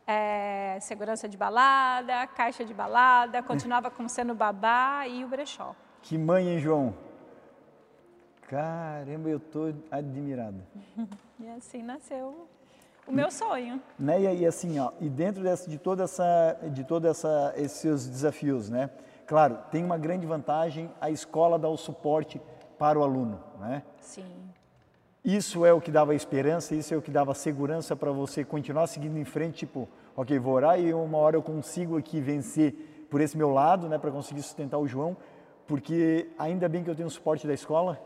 é, 0.07 0.79
segurança 0.81 1.29
de 1.29 1.37
balada, 1.37 2.27
caixa 2.27 2.65
de 2.65 2.75
balada, 2.75 3.43
continuava 3.45 3.91
como 3.91 4.09
sendo 4.09 4.35
babá 4.35 5.07
e 5.07 5.25
o 5.25 5.29
brechó. 5.29 5.75
Que 6.03 6.19
mãe, 6.19 6.49
hein, 6.49 6.59
João? 6.59 6.95
Caramba, 8.49 9.29
eu 9.29 9.39
tô 9.39 9.73
admirado. 9.91 10.61
E 11.43 11.49
assim 11.49 11.83
nasceu 11.83 12.47
o 13.07 13.13
meu 13.13 13.31
sonho. 13.31 13.81
Né? 13.99 14.21
E, 14.21 14.27
aí, 14.27 14.47
assim, 14.47 14.79
ó, 14.79 14.93
e 15.01 15.09
dentro 15.09 15.43
dessa, 15.43 15.71
de 15.71 15.79
toda 15.79 16.05
essa, 16.05 16.59
de 16.71 16.85
toda 16.85 17.09
essa, 17.09 17.55
esses 17.57 18.07
desafios, 18.07 18.69
né? 18.69 18.91
Claro, 19.27 19.59
tem 19.71 19.83
uma 19.83 19.97
grande 19.97 20.27
vantagem, 20.27 20.91
a 21.01 21.11
escola 21.11 21.59
dá 21.59 21.69
o 21.69 21.79
suporte 21.79 22.41
para 22.81 22.99
o 22.99 23.03
aluno, 23.03 23.39
né? 23.59 23.83
Sim. 24.01 24.25
Isso 25.23 25.67
é 25.67 25.73
o 25.73 25.83
que 25.83 25.91
dava 25.91 26.15
esperança, 26.15 26.75
isso 26.75 26.95
é 26.95 26.97
o 26.97 27.03
que 27.03 27.11
dava 27.11 27.35
segurança 27.35 27.95
para 27.95 28.11
você 28.11 28.43
continuar 28.43 28.87
seguindo 28.87 29.19
em 29.19 29.25
frente, 29.25 29.59
tipo, 29.59 29.87
ok, 30.17 30.39
vou 30.39 30.55
orar 30.55 30.81
e 30.81 30.95
uma 30.95 31.19
hora 31.19 31.37
eu 31.37 31.43
consigo 31.43 31.99
aqui 31.99 32.23
vencer 32.23 33.07
por 33.11 33.21
esse 33.21 33.37
meu 33.37 33.51
lado, 33.51 33.87
né, 33.87 33.99
para 33.99 34.11
conseguir 34.11 34.41
sustentar 34.41 34.79
o 34.79 34.89
João, 34.89 35.15
porque 35.67 36.31
ainda 36.39 36.71
bem 36.71 36.83
que 36.83 36.89
eu 36.89 36.95
tenho 36.95 37.09
o 37.09 37.11
suporte 37.11 37.47
da 37.47 37.53
escola. 37.53 38.01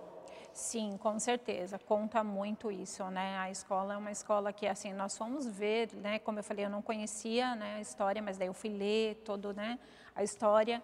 Sim, 0.53 0.97
com 1.01 1.21
certeza, 1.21 1.79
conta 1.79 2.25
muito 2.25 2.69
isso, 2.69 3.05
né? 3.11 3.39
A 3.39 3.51
escola 3.51 3.95
é 3.95 3.97
uma 3.97 4.11
escola 4.11 4.53
que, 4.53 4.67
assim, 4.67 4.93
nós 4.93 5.17
fomos 5.17 5.47
ver, 5.47 5.91
né? 5.95 6.19
Como 6.19 6.39
eu 6.41 6.45
falei, 6.45 6.65
eu 6.65 6.71
não 6.71 6.83
conhecia 6.83 7.55
né, 7.57 7.77
a 7.77 7.81
história, 7.81 8.21
mas 8.21 8.39
daí 8.39 8.49
eu 8.49 8.55
fui 8.55 8.71
ler 8.71 9.23
todo, 9.25 9.53
né, 9.53 9.79
a 10.15 10.23
história. 10.23 10.83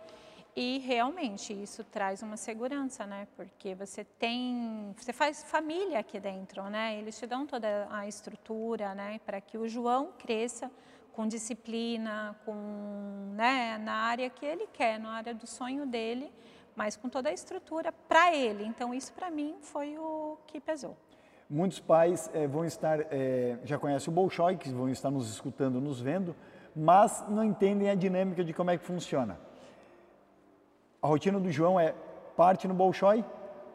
E 0.57 0.79
realmente 0.79 1.53
isso 1.53 1.85
traz 1.85 2.23
uma 2.23 2.37
segurança, 2.37 3.07
né? 3.07 3.29
Porque 3.37 3.75
você 3.75 4.05
tem, 4.05 4.93
você 4.97 5.13
faz 5.13 5.45
família 5.45 6.01
aqui 6.01 6.19
dentro, 6.19 6.65
né? 6.65 6.99
Eles 6.99 7.19
te 7.19 7.27
dão 7.27 7.47
toda 7.47 7.87
a 7.91 8.09
estrutura, 8.09 8.95
né? 8.95 9.21
Para 9.25 9.41
que 9.41 9.57
o 9.57 9.69
João 9.69 10.13
cresça 10.19 10.71
com 11.13 11.27
disciplina, 11.29 12.37
com, 12.45 13.33
né? 13.35 13.79
Na 13.79 13.95
área 13.95 14.29
que 14.29 14.45
ele 14.45 14.67
quer, 14.73 14.99
na 14.99 15.11
área 15.13 15.33
do 15.33 15.47
sonho 15.47 15.87
dele, 15.87 16.33
mas 16.75 16.97
com 16.97 17.09
toda 17.09 17.29
a 17.29 17.33
estrutura 17.33 17.93
para 17.93 18.35
ele. 18.35 18.65
Então 18.65 18.93
isso 18.93 19.13
para 19.13 19.31
mim 19.31 19.55
foi 19.61 19.97
o 19.99 20.37
que 20.49 20.61
pesou. 20.61 20.97
Muitos 21.49 21.81
pais 21.81 22.31
eh, 22.33 22.47
vão 22.47 22.65
estar, 22.65 23.01
eh, 23.11 23.59
já 23.65 23.79
conhecem 23.79 24.09
o 24.11 24.15
Bolshoi, 24.15 24.57
que 24.57 24.71
vão 24.71 24.89
estar 24.89 25.11
nos 25.11 25.29
escutando, 25.29 25.81
nos 25.81 26.01
vendo, 26.01 26.35
mas 26.75 27.25
não 27.29 27.43
entendem 27.43 27.91
a 27.91 27.95
dinâmica 27.95 28.45
de 28.45 28.53
como 28.53 28.71
é 28.71 28.79
que 28.79 28.85
funciona. 28.85 29.50
A 31.03 31.07
rotina 31.07 31.41
do 31.41 31.51
João 31.51 31.81
é 31.81 31.95
parte 32.37 32.69
no 32.69 32.75
Bolshoi, 32.75 33.25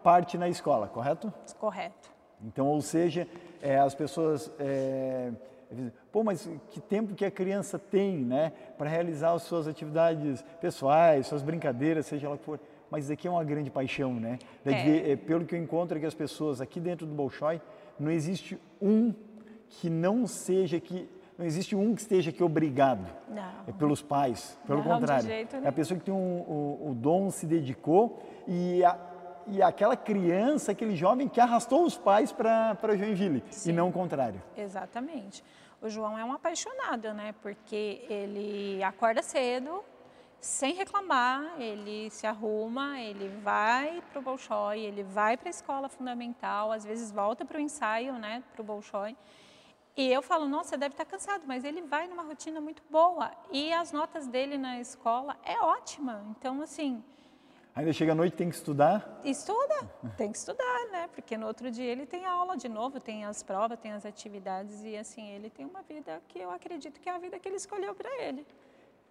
parte 0.04 0.38
na 0.38 0.48
escola, 0.48 0.88
correto? 0.88 1.34
Correto. 1.60 2.12
Então, 2.44 2.68
ou 2.68 2.82
seja, 2.82 3.28
é, 3.62 3.80
as 3.80 3.96
pessoas. 3.96 4.52
É, 4.60 5.32
dizem, 5.72 5.92
Pô, 6.12 6.24
mas 6.24 6.48
que 6.70 6.80
tempo 6.80 7.16
que 7.16 7.26
a 7.26 7.32
criança 7.32 7.80
tem, 7.80 8.18
né, 8.18 8.54
para 8.78 8.90
realizar 8.90 9.34
as 9.34 9.44
suas 9.44 9.68
atividades 9.68 10.44
pessoais, 10.62 11.26
suas 11.26 11.42
brincadeiras, 11.42 12.06
seja 12.06 12.30
lá 12.30 12.36
o 12.36 12.38
que 12.38 12.46
for. 12.46 12.60
Mas 12.92 13.06
isso 13.06 13.14
aqui 13.14 13.28
é 13.28 13.32
uma 13.32 13.44
grande 13.44 13.72
paixão, 13.72 14.14
né? 14.14 14.38
É. 14.64 15.12
é, 15.12 15.16
pelo 15.16 15.44
que 15.46 15.56
eu 15.56 15.60
encontro 15.60 15.98
aqui 15.98 16.06
as 16.06 16.14
pessoas 16.14 16.62
aqui 16.62 16.80
dentro 16.80 17.08
do 17.08 17.14
Bolshoi, 17.16 17.60
não 18.00 18.12
existe 18.12 18.60
um 18.80 19.14
que 19.68 19.90
não 19.90 20.28
seja 20.28 20.80
que 20.80 21.10
não 21.38 21.46
existe 21.46 21.76
um 21.76 21.94
que 21.94 22.02
esteja 22.02 22.30
aqui 22.30 22.44
obrigado. 22.44 23.06
Não. 23.28 23.64
É 23.68 23.72
pelos 23.72 24.02
pais, 24.02 24.58
pelo 24.66 24.84
Não, 24.84 25.00
contrário. 25.00 25.30
é 25.30 25.68
a 25.68 25.72
pessoa 25.72 25.98
que 26.00 26.06
tem 26.06 26.14
um, 26.14 26.18
o, 26.18 26.92
o 26.92 26.96
dom, 26.96 27.30
se 27.30 27.46
dedicou 27.46 28.20
e, 28.48 28.84
a, 28.84 28.98
e 29.48 29.62
aquela 29.62 29.98
criança, 29.98 30.72
aquele 30.72 30.96
jovem 30.96 31.28
que 31.28 31.42
arrastou 31.42 31.84
os 31.84 31.98
pais 31.98 32.32
para 32.32 32.96
Joinville 32.96 33.44
e 33.66 33.72
não 33.74 33.90
o 33.90 33.92
contrário. 33.92 34.42
Exatamente. 34.56 35.44
O 35.82 35.90
João 35.90 36.18
é 36.18 36.24
um 36.24 36.32
apaixonado, 36.32 37.14
né? 37.14 37.36
Porque 37.42 38.06
ele 38.10 38.82
acorda 38.82 39.22
cedo, 39.22 39.84
sem 40.40 40.74
reclamar, 40.74 41.60
ele 41.60 42.10
se 42.12 42.26
arruma, 42.26 43.00
ele 43.02 43.28
vai 43.44 44.02
para 44.12 44.20
o 44.20 44.22
Bolshoi, 44.22 44.80
ele 44.80 45.04
vai 45.04 45.36
para 45.36 45.50
a 45.50 45.52
escola 45.52 45.90
fundamental, 45.90 46.72
às 46.72 46.86
vezes 46.86 47.12
volta 47.12 47.44
para 47.44 47.58
o 47.58 47.62
ensaio, 47.62 48.14
né? 48.14 48.42
Para 48.54 48.62
o 48.62 48.66
Bolshoi. 48.66 49.16
E 49.98 50.12
eu 50.12 50.22
falo, 50.22 50.48
nossa, 50.48 50.72
você 50.72 50.78
deve 50.78 50.94
estar 50.94 51.06
cansado, 51.06 51.44
mas 51.48 51.64
ele 51.64 51.82
vai 51.82 52.08
numa 52.08 52.24
rotina 52.24 52.60
muito 52.60 52.84
boa. 52.90 53.32
E 53.52 53.72
as 53.72 53.92
notas 53.92 54.28
dele 54.28 54.58
na 54.58 54.80
escola 54.80 55.38
é 55.44 55.58
ótima. 55.60 56.26
Então, 56.32 56.62
assim, 56.62 57.02
Ainda 57.76 57.92
chega 57.92 58.14
à 58.14 58.16
noite, 58.16 58.38
tem 58.38 58.48
que 58.50 58.56
estudar. 58.56 59.20
Estuda, 59.26 59.76
tem 60.16 60.32
que 60.32 60.38
estudar, 60.38 60.88
né? 60.94 61.10
Porque 61.14 61.36
no 61.38 61.46
outro 61.46 61.70
dia 61.70 61.92
ele 61.92 62.06
tem 62.06 62.26
aula 62.26 62.56
de 62.56 62.70
novo, 62.70 63.02
tem 63.02 63.26
as 63.26 63.44
provas, 63.44 63.78
tem 63.78 63.92
as 63.92 64.06
atividades 64.06 64.82
e 64.86 64.96
assim, 64.96 65.30
ele 65.32 65.50
tem 65.50 65.66
uma 65.66 65.82
vida 65.82 66.22
que 66.30 66.40
eu 66.40 66.52
acredito 66.52 67.02
que 67.02 67.10
é 67.10 67.14
a 67.14 67.18
vida 67.18 67.38
que 67.38 67.50
ele 67.50 67.58
escolheu 67.58 67.94
para 67.94 68.10
ele. 68.24 68.48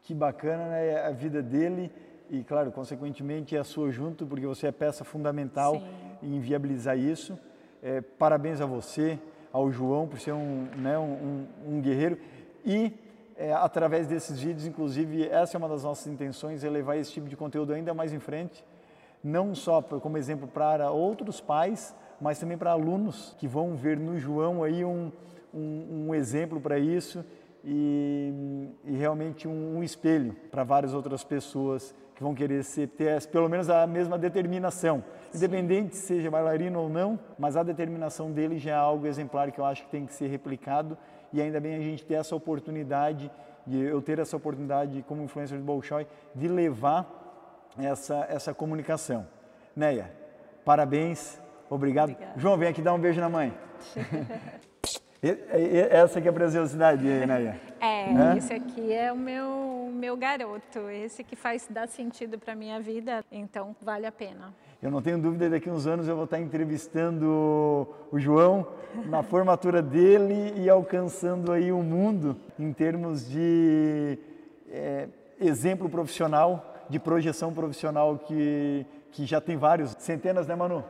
Que 0.00 0.14
bacana 0.14 0.66
né, 0.68 1.04
a 1.04 1.10
vida 1.10 1.42
dele 1.42 1.92
e, 2.30 2.42
claro, 2.42 2.72
consequentemente 2.72 3.54
a 3.54 3.64
sua 3.64 3.90
junto, 3.90 4.26
porque 4.26 4.46
você 4.46 4.68
é 4.68 4.72
peça 4.72 5.04
fundamental 5.04 5.74
Sim. 5.74 6.34
em 6.34 6.40
viabilizar 6.40 6.98
isso. 6.98 7.38
É, 7.82 8.00
parabéns 8.00 8.62
a 8.62 8.66
você, 8.66 9.18
ao 9.54 9.70
João, 9.70 10.08
por 10.08 10.18
ser 10.18 10.32
um, 10.32 10.66
né, 10.76 10.98
um, 10.98 11.46
um 11.64 11.80
guerreiro. 11.80 12.18
E 12.64 12.92
é, 13.36 13.52
através 13.52 14.08
desses 14.08 14.40
vídeos, 14.40 14.66
inclusive, 14.66 15.28
essa 15.28 15.56
é 15.56 15.58
uma 15.58 15.68
das 15.68 15.84
nossas 15.84 16.08
intenções, 16.08 16.64
é 16.64 16.68
levar 16.68 16.96
esse 16.96 17.12
tipo 17.12 17.28
de 17.28 17.36
conteúdo 17.36 17.72
ainda 17.72 17.94
mais 17.94 18.12
em 18.12 18.18
frente, 18.18 18.64
não 19.22 19.54
só 19.54 19.80
como 19.80 20.18
exemplo 20.18 20.48
para 20.48 20.90
outros 20.90 21.40
pais, 21.40 21.94
mas 22.20 22.40
também 22.40 22.58
para 22.58 22.72
alunos 22.72 23.36
que 23.38 23.46
vão 23.46 23.76
ver 23.76 23.96
no 23.96 24.18
João 24.18 24.64
aí 24.64 24.84
um, 24.84 25.12
um, 25.54 26.06
um 26.08 26.14
exemplo 26.16 26.60
para 26.60 26.76
isso 26.76 27.24
e, 27.64 28.68
e 28.84 28.96
realmente 28.96 29.46
um, 29.46 29.78
um 29.78 29.84
espelho 29.84 30.34
para 30.50 30.64
várias 30.64 30.92
outras 30.92 31.22
pessoas 31.22 31.94
que 32.14 32.22
vão 32.22 32.34
querer 32.34 32.62
ser, 32.62 32.88
ter 32.88 33.26
pelo 33.26 33.48
menos 33.48 33.68
a 33.68 33.86
mesma 33.86 34.16
determinação. 34.16 35.02
Sim. 35.30 35.38
Independente 35.38 35.96
se 35.96 36.06
seja 36.06 36.30
bailarino 36.30 36.80
ou 36.80 36.88
não, 36.88 37.18
mas 37.38 37.56
a 37.56 37.62
determinação 37.62 38.30
dele 38.30 38.58
já 38.58 38.70
é 38.72 38.74
algo 38.74 39.06
exemplar 39.06 39.50
que 39.50 39.58
eu 39.60 39.64
acho 39.64 39.82
que 39.84 39.90
tem 39.90 40.06
que 40.06 40.12
ser 40.12 40.28
replicado 40.28 40.96
e 41.32 41.42
ainda 41.42 41.60
bem 41.60 41.74
a 41.74 41.80
gente 41.80 42.04
ter 42.04 42.14
essa 42.14 42.36
oportunidade, 42.36 43.30
de 43.66 43.80
eu 43.80 44.00
ter 44.00 44.18
essa 44.18 44.36
oportunidade 44.36 45.04
como 45.08 45.22
influencer 45.22 45.58
do 45.58 45.64
Bolshoi, 45.64 46.06
de 46.34 46.46
levar 46.46 47.24
essa, 47.76 48.26
essa 48.30 48.54
comunicação. 48.54 49.26
Neia, 49.74 50.12
parabéns, 50.64 51.40
obrigado. 51.68 52.10
Obrigada. 52.12 52.38
João, 52.38 52.56
vem 52.56 52.68
aqui 52.68 52.80
dar 52.80 52.94
um 52.94 53.00
beijo 53.00 53.20
na 53.20 53.28
mãe. 53.28 53.52
Essa 55.90 56.18
aqui 56.18 56.28
é 56.28 56.30
a 56.30 56.34
preciosidade, 56.34 57.02
Neia. 57.02 57.58
É, 57.80 58.10
é, 58.12 58.36
esse 58.36 58.52
aqui 58.52 58.92
é 58.92 59.10
o 59.10 59.16
meu, 59.16 59.73
meu 60.04 60.18
garoto, 60.18 60.90
esse 60.90 61.24
que 61.24 61.34
faz 61.34 61.66
dar 61.70 61.88
sentido 61.88 62.38
para 62.38 62.54
minha 62.54 62.78
vida, 62.78 63.24
então 63.32 63.74
vale 63.80 64.04
a 64.04 64.12
pena. 64.12 64.52
Eu 64.82 64.90
não 64.90 65.00
tenho 65.00 65.18
dúvida, 65.18 65.48
daqui 65.48 65.70
uns 65.70 65.86
anos 65.86 66.06
eu 66.06 66.14
vou 66.14 66.26
estar 66.26 66.38
entrevistando 66.38 67.88
o 68.12 68.18
João 68.18 68.66
na 69.06 69.22
formatura 69.22 69.80
dele 69.80 70.52
e 70.56 70.68
alcançando 70.68 71.50
aí 71.50 71.72
o 71.72 71.82
mundo 71.82 72.36
em 72.58 72.70
termos 72.70 73.26
de 73.26 74.18
é, 74.70 75.08
exemplo 75.40 75.88
profissional, 75.88 76.84
de 76.90 76.98
projeção 76.98 77.54
profissional 77.54 78.18
que, 78.18 78.84
que 79.10 79.24
já 79.24 79.40
tem 79.40 79.56
vários, 79.56 79.96
centenas, 79.98 80.46
né 80.46 80.54
Manu? 80.54 80.84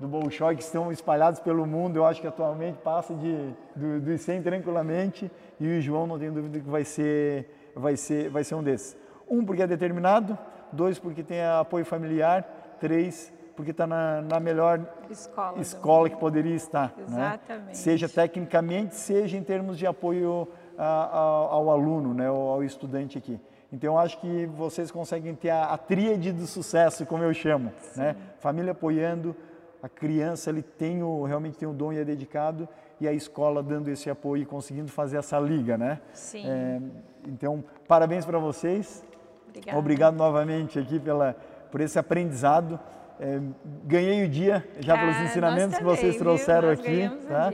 Do 0.00 0.08
Bolshoi 0.08 0.56
que 0.56 0.62
estão 0.62 0.90
espalhados 0.90 1.38
pelo 1.38 1.66
mundo, 1.66 1.96
eu 1.96 2.06
acho 2.06 2.18
que 2.18 2.26
atualmente 2.26 2.78
passa 2.78 3.14
de, 3.14 3.54
do, 3.76 4.00
dos 4.00 4.22
100 4.22 4.40
tranquilamente 4.40 5.30
e 5.60 5.68
o 5.68 5.82
João 5.82 6.06
não 6.06 6.18
tenho 6.18 6.32
dúvida 6.32 6.58
que 6.60 6.68
vai 6.68 6.82
ser, 6.82 7.46
vai 7.74 7.96
ser, 7.96 8.30
vai 8.30 8.44
ser 8.44 8.54
um 8.54 8.62
desses. 8.62 8.96
Um 9.28 9.44
porque 9.44 9.62
é 9.62 9.66
determinado, 9.66 10.38
dois 10.72 10.98
porque 10.98 11.22
tem 11.22 11.42
apoio 11.42 11.84
familiar, 11.84 12.76
três, 12.80 13.32
porque 13.56 13.70
está 13.70 13.86
na, 13.86 14.20
na, 14.20 14.40
melhor 14.40 14.84
escola, 15.08 15.60
escola 15.60 16.10
que 16.10 16.16
poderia 16.16 16.54
estar. 16.54 16.92
Né? 16.96 17.04
Exatamente. 17.06 17.66
Né? 17.66 17.74
Seja 17.74 18.08
tecnicamente, 18.08 18.94
seja 18.94 19.36
em 19.36 19.42
termos 19.42 19.78
de 19.78 19.86
apoio 19.86 20.48
a, 20.76 20.84
a, 20.84 21.18
ao 21.18 21.70
aluno, 21.70 22.12
né? 22.12 22.26
ao, 22.26 22.36
ao 22.36 22.64
estudante 22.64 23.16
aqui. 23.16 23.40
Então, 23.72 23.94
eu 23.94 23.98
acho 23.98 24.20
que 24.20 24.46
vocês 24.46 24.90
conseguem 24.90 25.34
ter 25.34 25.50
a, 25.50 25.64
a 25.64 25.78
tríade 25.78 26.32
do 26.32 26.46
sucesso, 26.46 27.04
como 27.06 27.24
eu 27.24 27.34
chamo. 27.34 27.72
Né? 27.96 28.14
Família 28.38 28.72
apoiando, 28.72 29.34
a 29.82 29.88
criança 29.88 30.50
ele 30.50 30.62
tem 30.62 31.02
o, 31.02 31.24
realmente 31.24 31.58
tem 31.58 31.68
o 31.68 31.72
dom 31.72 31.92
e 31.92 31.98
é 31.98 32.04
dedicado, 32.04 32.68
e 33.00 33.08
a 33.08 33.12
escola 33.12 33.62
dando 33.62 33.88
esse 33.88 34.08
apoio 34.08 34.42
e 34.42 34.46
conseguindo 34.46 34.90
fazer 34.90 35.18
essa 35.18 35.38
liga. 35.38 35.76
Né? 35.76 36.00
Sim. 36.12 36.46
É, 36.46 36.80
então, 37.26 37.64
parabéns 37.86 38.24
para 38.24 38.38
vocês. 38.38 39.04
Obrigada. 39.48 39.78
Obrigado 39.78 40.16
novamente 40.16 40.78
aqui 40.78 40.98
pela, 40.98 41.36
por 41.70 41.80
esse 41.80 41.98
aprendizado. 41.98 42.78
É, 43.20 43.40
ganhei 43.84 44.24
o 44.24 44.28
dia 44.28 44.66
já 44.80 44.98
pelos 44.98 45.16
ah, 45.16 45.24
ensinamentos 45.24 45.78
também, 45.78 45.94
que 45.94 46.00
vocês 46.00 46.16
trouxeram 46.16 46.70
aqui. 46.70 47.08
Tá? 47.28 47.52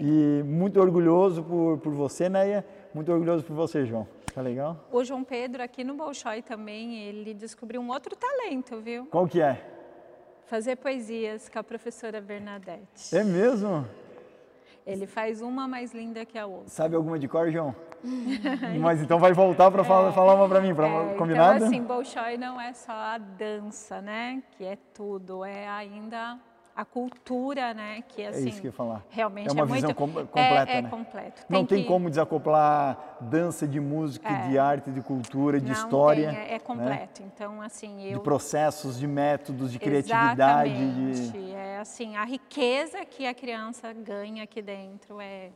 E 0.00 0.42
muito 0.44 0.80
orgulhoso 0.80 1.44
por, 1.44 1.78
por 1.78 1.92
você, 1.92 2.28
Neia. 2.28 2.64
Muito 2.92 3.12
orgulhoso 3.12 3.44
por 3.44 3.54
você, 3.54 3.86
João. 3.86 4.06
Tá 4.34 4.42
legal? 4.42 4.76
O 4.92 5.04
João 5.04 5.22
Pedro 5.22 5.62
aqui 5.62 5.84
no 5.84 5.94
Bolshoi 5.94 6.42
também, 6.42 6.96
ele 7.04 7.32
descobriu 7.32 7.80
um 7.80 7.90
outro 7.90 8.14
talento, 8.16 8.80
viu? 8.80 9.06
Qual 9.06 9.26
que 9.26 9.40
é? 9.40 9.64
Fazer 10.46 10.76
poesias 10.76 11.48
com 11.48 11.58
a 11.58 11.64
professora 11.64 12.20
Bernadette. 12.20 13.16
É 13.16 13.24
mesmo? 13.24 13.86
Ele 14.86 15.06
faz 15.06 15.42
uma 15.42 15.66
mais 15.66 15.92
linda 15.92 16.24
que 16.24 16.38
a 16.38 16.46
outra. 16.46 16.68
Sabe 16.68 16.94
alguma 16.94 17.18
de 17.18 17.26
cor, 17.26 17.50
João? 17.50 17.74
Mas 18.80 19.02
então 19.02 19.18
vai 19.18 19.32
voltar 19.32 19.68
para 19.70 19.82
falar, 19.82 20.10
é, 20.10 20.12
falar 20.12 20.34
uma 20.34 20.48
para 20.48 20.60
mim, 20.60 20.72
para 20.74 20.86
é, 20.86 21.14
combinado? 21.14 21.56
Então, 21.56 21.68
assim, 21.68 21.82
Bolshoi 21.82 22.36
não 22.36 22.60
é 22.60 22.72
só 22.72 22.92
a 22.92 23.18
dança, 23.18 24.00
né? 24.00 24.42
Que 24.52 24.64
é 24.64 24.78
tudo, 24.94 25.44
é 25.44 25.68
ainda 25.68 26.38
a 26.76 26.84
cultura, 26.84 27.72
né? 27.72 28.04
Que 28.06 28.22
assim, 28.22 28.46
é 28.46 28.48
isso 28.50 28.60
que 28.60 28.66
eu 28.66 28.68
ia 28.68 28.76
falar. 28.76 29.02
Realmente 29.08 29.48
é 29.48 29.52
uma 29.52 29.62
é 29.62 29.66
visão 29.66 29.88
muito, 29.88 29.94
com, 29.94 30.08
completa, 30.12 30.70
é, 30.70 30.76
é 30.76 30.82
né? 30.82 30.88
completo. 30.90 31.46
Tem 31.46 31.58
não 31.58 31.66
tem 31.66 31.82
que... 31.82 31.88
como 31.88 32.10
desacoplar 32.10 33.16
dança 33.22 33.66
de 33.66 33.80
música, 33.80 34.28
é. 34.28 34.48
de 34.48 34.58
arte, 34.58 34.90
de 34.90 35.00
cultura, 35.00 35.58
de 35.58 35.66
não 35.66 35.72
história. 35.72 36.28
Tem, 36.28 36.38
é, 36.38 36.54
é 36.54 36.58
completo. 36.58 37.22
Né? 37.22 37.30
Então 37.34 37.62
assim, 37.62 38.04
eu 38.04 38.18
de 38.18 38.24
processos, 38.24 38.98
de 38.98 39.06
métodos, 39.06 39.72
de 39.72 39.78
criatividade, 39.78 40.70
Exatamente. 40.70 41.30
de 41.32 41.38
é 41.38 41.45
assim 41.86 42.16
a 42.16 42.24
riqueza 42.24 43.04
que 43.04 43.26
a 43.26 43.32
criança 43.32 43.92
ganha 43.92 44.42
aqui 44.42 44.60
dentro 44.60 45.20
é 45.20 45.50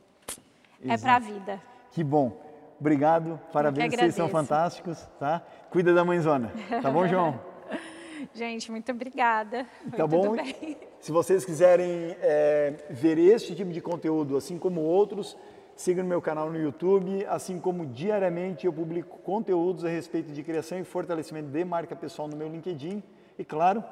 é 0.83 0.97
para 0.97 1.17
a 1.17 1.19
vida. 1.19 1.61
Que 1.91 2.03
bom. 2.03 2.49
Obrigado, 2.79 3.39
parabéns, 3.53 3.93
vocês 3.93 4.15
são 4.15 4.27
fantásticos, 4.27 4.97
tá? 5.19 5.43
Cuida 5.69 5.93
da 5.93 6.03
mãezona, 6.03 6.51
tá 6.81 6.89
bom, 6.89 7.07
João? 7.07 7.39
Gente, 8.33 8.71
muito 8.71 8.91
obrigada. 8.91 9.67
Tá 9.95 10.07
bom? 10.07 10.35
Se 10.99 11.11
vocês 11.11 11.45
quiserem 11.45 12.15
é, 12.21 12.73
ver 12.89 13.19
este 13.19 13.53
tipo 13.53 13.71
de 13.71 13.81
conteúdo, 13.81 14.37
assim 14.37 14.57
como 14.57 14.81
outros, 14.81 15.37
siga 15.75 16.01
no 16.01 16.09
meu 16.09 16.21
canal 16.21 16.49
no 16.49 16.59
YouTube, 16.59 17.23
assim 17.27 17.59
como 17.59 17.85
diariamente 17.85 18.65
eu 18.65 18.73
publico 18.73 19.19
conteúdos 19.19 19.85
a 19.85 19.89
respeito 19.89 20.31
de 20.31 20.41
criação 20.41 20.79
e 20.79 20.83
fortalecimento 20.83 21.49
de 21.49 21.63
marca 21.63 21.95
pessoal 21.95 22.27
no 22.27 22.35
meu 22.35 22.47
LinkedIn 22.47 23.03
e, 23.37 23.45
claro, 23.45 23.83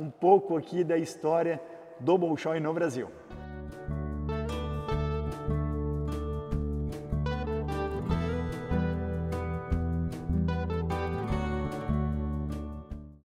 um 0.00 0.10
pouco 0.10 0.56
aqui 0.56 0.84
da 0.84 0.98
história 0.98 1.60
do 2.00 2.16
Bolshoi 2.18 2.60
no 2.60 2.72
Brasil. 2.72 3.08